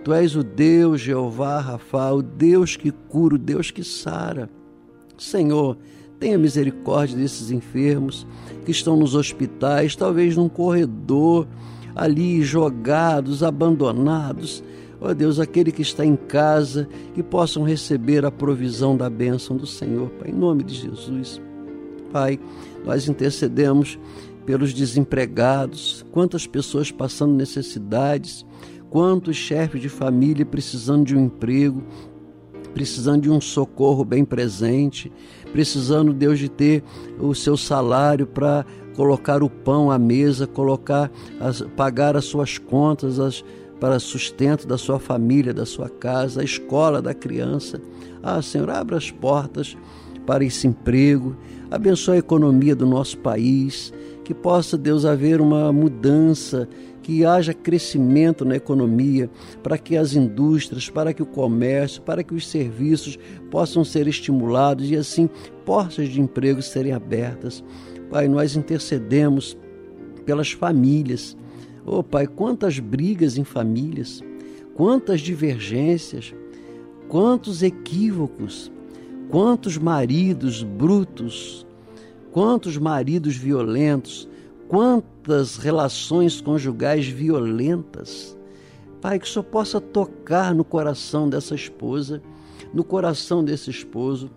[0.03, 4.47] Tu és o Deus, Jeová, Rafa, o Deus que cura, o Deus que sara.
[5.17, 5.75] Senhor,
[6.19, 8.27] tenha misericórdia desses enfermos
[8.63, 11.47] que estão nos hospitais, talvez num corredor,
[11.95, 14.63] ali jogados, abandonados
[14.99, 19.55] Ó oh Deus, aquele que está em casa, que possam receber a provisão da bênção
[19.55, 21.39] do Senhor, Pai, em nome de Jesus.
[22.11, 22.39] Pai,
[22.83, 23.99] nós intercedemos
[24.45, 28.45] pelos desempregados, quantas pessoas passando necessidades,
[28.89, 31.83] quantos chefes de família precisando de um emprego,
[32.73, 35.11] precisando de um socorro bem presente,
[35.51, 36.83] precisando, Deus, de ter
[37.19, 41.11] o seu salário para colocar o pão à mesa, colocar,
[41.75, 43.43] pagar as suas contas, as,
[43.79, 47.79] para sustento da sua família, da sua casa, a escola da criança.
[48.21, 49.77] Ah, Senhor, abra as portas
[50.25, 51.37] para esse emprego,
[51.71, 53.93] abençoe a economia do nosso país,
[54.25, 56.67] que possa, Deus, haver uma mudança,
[57.01, 59.29] que haja crescimento na economia,
[59.63, 63.17] para que as indústrias, para que o comércio, para que os serviços
[63.49, 65.29] possam ser estimulados e assim
[65.63, 67.63] portas de emprego serem abertas.
[68.09, 69.57] Pai, nós intercedemos
[70.25, 71.37] pelas famílias
[71.89, 74.21] Oh, Pai, quantas brigas em famílias,
[74.75, 76.35] quantas divergências,
[77.07, 78.69] quantos equívocos,
[79.29, 81.65] quantos maridos brutos,
[82.29, 84.27] quantos maridos violentos,
[84.67, 88.37] quantas relações conjugais violentas.
[88.99, 92.21] Pai, que Senhor possa tocar no coração dessa esposa,
[92.73, 94.29] no coração desse esposo,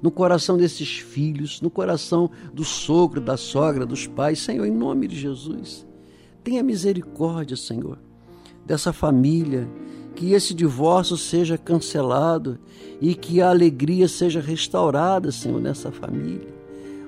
[0.00, 5.08] no coração desses filhos, no coração do sogro, da sogra, dos pais, Senhor, em nome
[5.08, 5.89] de Jesus.
[6.42, 7.98] Tenha misericórdia, Senhor,
[8.64, 9.68] dessa família,
[10.14, 12.58] que esse divórcio seja cancelado
[13.00, 16.48] e que a alegria seja restaurada, Senhor, nessa família.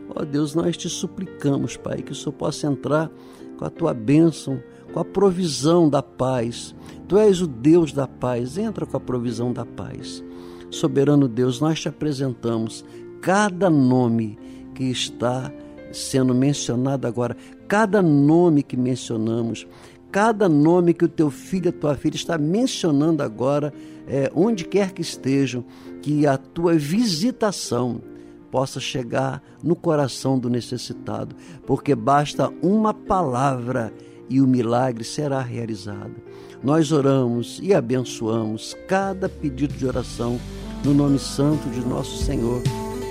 [0.08, 3.10] Ó oh, Deus, nós te suplicamos, Pai, que o Senhor possa entrar
[3.56, 4.62] com a tua bênção,
[4.92, 6.74] com a provisão da paz.
[7.08, 10.22] Tu és o Deus da paz, entra com a provisão da paz.
[10.70, 12.84] Soberano Deus, nós te apresentamos
[13.20, 14.38] cada nome
[14.74, 15.52] que está
[15.92, 17.36] sendo mencionado agora,
[17.72, 19.66] cada nome que mencionamos,
[20.10, 23.72] cada nome que o teu filho, a tua filha está mencionando agora,
[24.06, 25.64] é, onde quer que estejam,
[26.02, 28.02] que a tua visitação
[28.50, 31.34] possa chegar no coração do necessitado,
[31.66, 33.90] porque basta uma palavra
[34.28, 36.16] e o milagre será realizado.
[36.62, 40.38] Nós oramos e abençoamos cada pedido de oração
[40.84, 42.62] no nome santo de nosso Senhor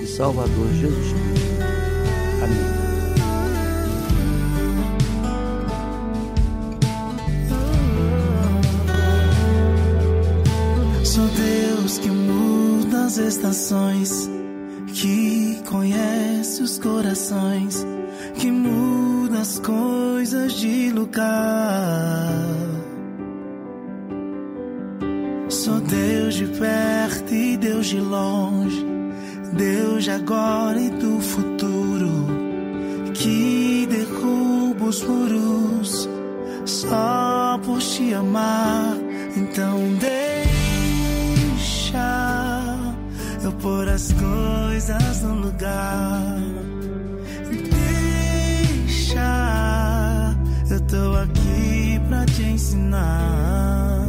[0.04, 2.44] e Salvador Jesus Cristo.
[2.44, 2.81] Amém.
[13.12, 14.30] Muda as estações,
[14.94, 17.86] que conhece os corações,
[18.36, 22.46] que muda as coisas de lugar.
[25.50, 28.86] Sou Deus de perto e Deus de longe,
[29.54, 32.28] Deus de agora e do futuro,
[33.14, 36.10] que derruba os muros
[36.66, 38.96] só por te amar.
[39.36, 40.51] Então deixa
[43.44, 46.38] eu pôr as coisas no lugar.
[48.88, 50.36] Deixa,
[50.70, 54.08] eu tô aqui pra te ensinar.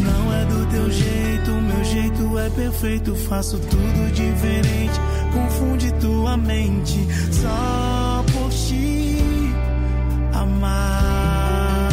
[0.00, 3.14] Não é do teu jeito, meu jeito é perfeito.
[3.14, 5.00] Faço tudo diferente,
[5.32, 9.18] confunde tua mente só por te
[10.32, 11.90] amar.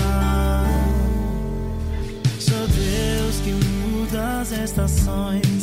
[2.40, 5.57] Sou Deus que muda as estações,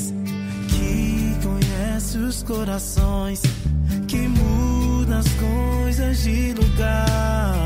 [2.45, 3.42] corações,
[4.07, 7.57] que muda as coisas de lugar.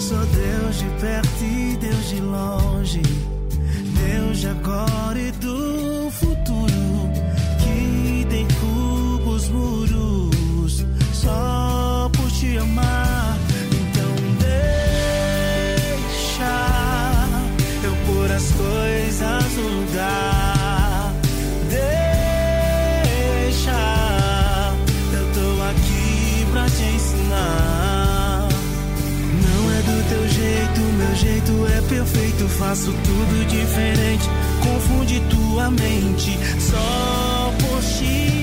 [0.00, 3.02] Sou Deus de perto e Deus de longe,
[4.06, 5.63] Deus de agora e do
[31.44, 32.48] jeito é perfeito.
[32.48, 34.28] Faço tudo diferente,
[34.62, 38.33] confunde tua mente só por te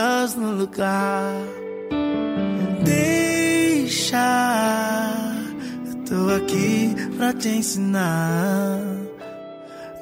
[0.00, 1.34] coisas no lugar.
[2.84, 4.16] Deixa,
[5.86, 8.80] eu tô aqui pra te ensinar.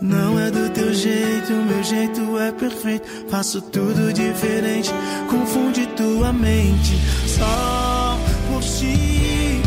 [0.01, 3.09] Não é do teu jeito, meu jeito é perfeito.
[3.29, 4.91] Faço tudo diferente,
[5.29, 6.97] confunde tua mente
[7.27, 8.17] só
[8.49, 9.61] por te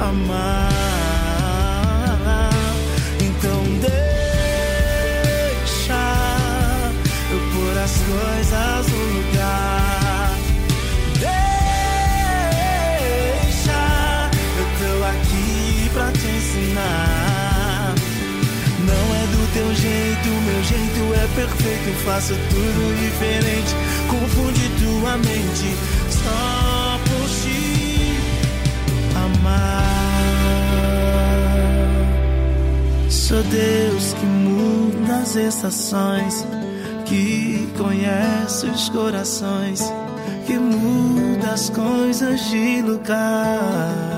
[0.00, 0.87] amar.
[19.58, 21.90] Teu jeito, meu jeito é perfeito.
[22.04, 23.74] Faço tudo diferente,
[24.08, 25.76] confunde tua mente
[26.10, 28.20] só por te
[29.16, 29.88] amar.
[33.10, 36.46] Sou Deus que muda as estações,
[37.04, 39.92] que conhece os corações,
[40.46, 44.17] que muda as coisas de lugar.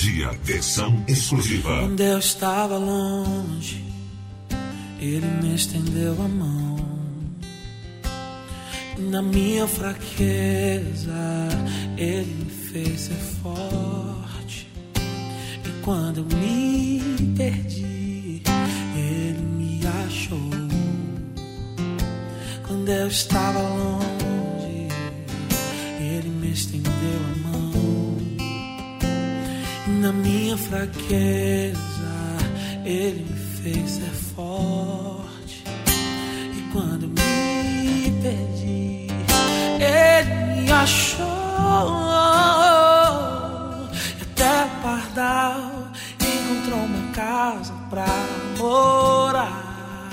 [0.00, 1.80] Melodia, versão exclusiva.
[1.80, 3.84] Quando eu estava longe,
[4.98, 6.76] Ele me estendeu a mão.
[8.98, 11.12] Na minha fraqueza,
[11.98, 14.68] Ele me fez ser forte.
[14.96, 18.42] E quando eu me perdi,
[18.96, 20.50] Ele me achou.
[22.66, 24.19] Quando eu estava longe,
[30.50, 31.78] minha fraqueza,
[32.84, 35.62] Ele me fez ser forte.
[35.86, 39.06] E quando me perdi,
[39.78, 41.26] Ele me achou.
[44.18, 45.88] E até o pardal
[46.20, 48.06] encontrou uma casa pra
[48.58, 50.10] morar.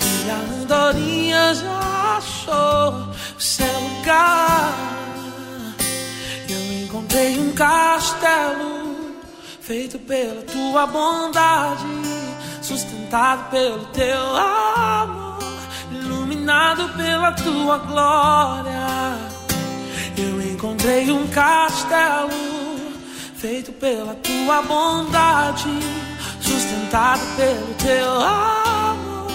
[0.00, 4.74] E a andorinha já achou o seu lugar.
[6.48, 8.71] Eu encontrei um castelo
[9.72, 11.86] feito pela tua bondade,
[12.60, 15.38] sustentado pelo teu amor,
[15.90, 19.16] iluminado pela tua glória.
[20.18, 22.28] Eu encontrei um castelo
[23.34, 25.70] feito pela tua bondade,
[26.38, 29.26] sustentado pelo teu amor,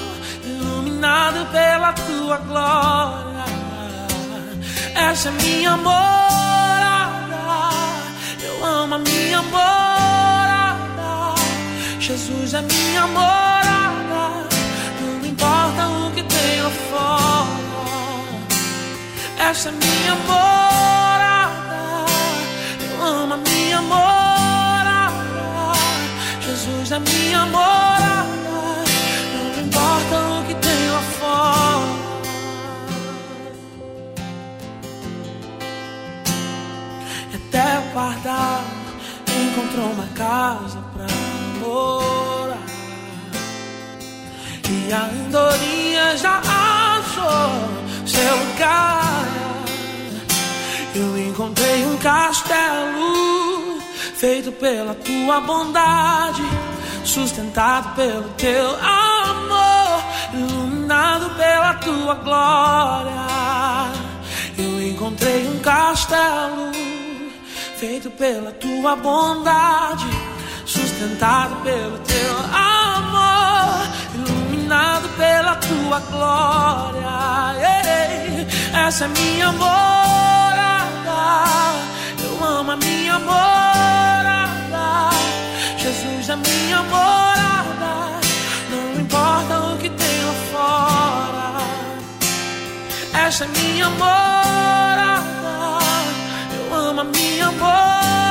[0.45, 3.43] iluminado pela tua glória.
[4.93, 7.37] Essa é minha morada,
[8.43, 9.96] eu amo a minha morada.
[12.07, 14.47] Jesus é minha morada,
[15.01, 17.49] não importa o que lá fora.
[19.37, 22.05] Essa é minha morada,
[22.79, 25.17] eu amo a minha morada.
[26.45, 28.29] Jesus é minha morada,
[29.33, 30.53] não importa o que
[30.89, 31.91] lá fora.
[37.35, 38.63] Até o pardal
[39.27, 40.86] encontrou uma casa
[44.69, 47.51] E a andorinha já achou
[48.05, 49.25] seu lugar.
[50.95, 53.81] Eu encontrei um castelo
[54.15, 56.41] feito pela tua bondade,
[57.03, 60.03] sustentado pelo teu amor,
[60.33, 63.27] iluminado pela tua glória.
[64.57, 66.71] Eu encontrei um castelo
[67.77, 70.07] feito pela tua bondade,
[70.97, 77.53] sustentado pelo teu amor, iluminado pela tua glória.
[77.61, 80.89] Ei, essa é minha morada,
[82.23, 85.09] eu amo a minha morada.
[85.77, 88.19] Jesus é minha morada,
[88.71, 91.61] não importa o que lá fora.
[93.13, 95.21] Essa é minha morada,
[96.57, 98.26] eu amo a minha morada.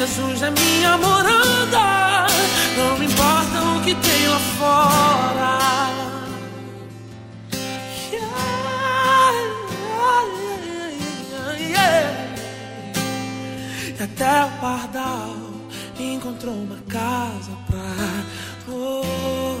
[0.00, 2.26] Jesus é minha morada.
[2.74, 5.58] Não importa o que tem lá fora.
[13.98, 15.36] E até o pardal
[15.98, 18.74] encontrou uma casa pra.
[18.74, 19.59] Oh.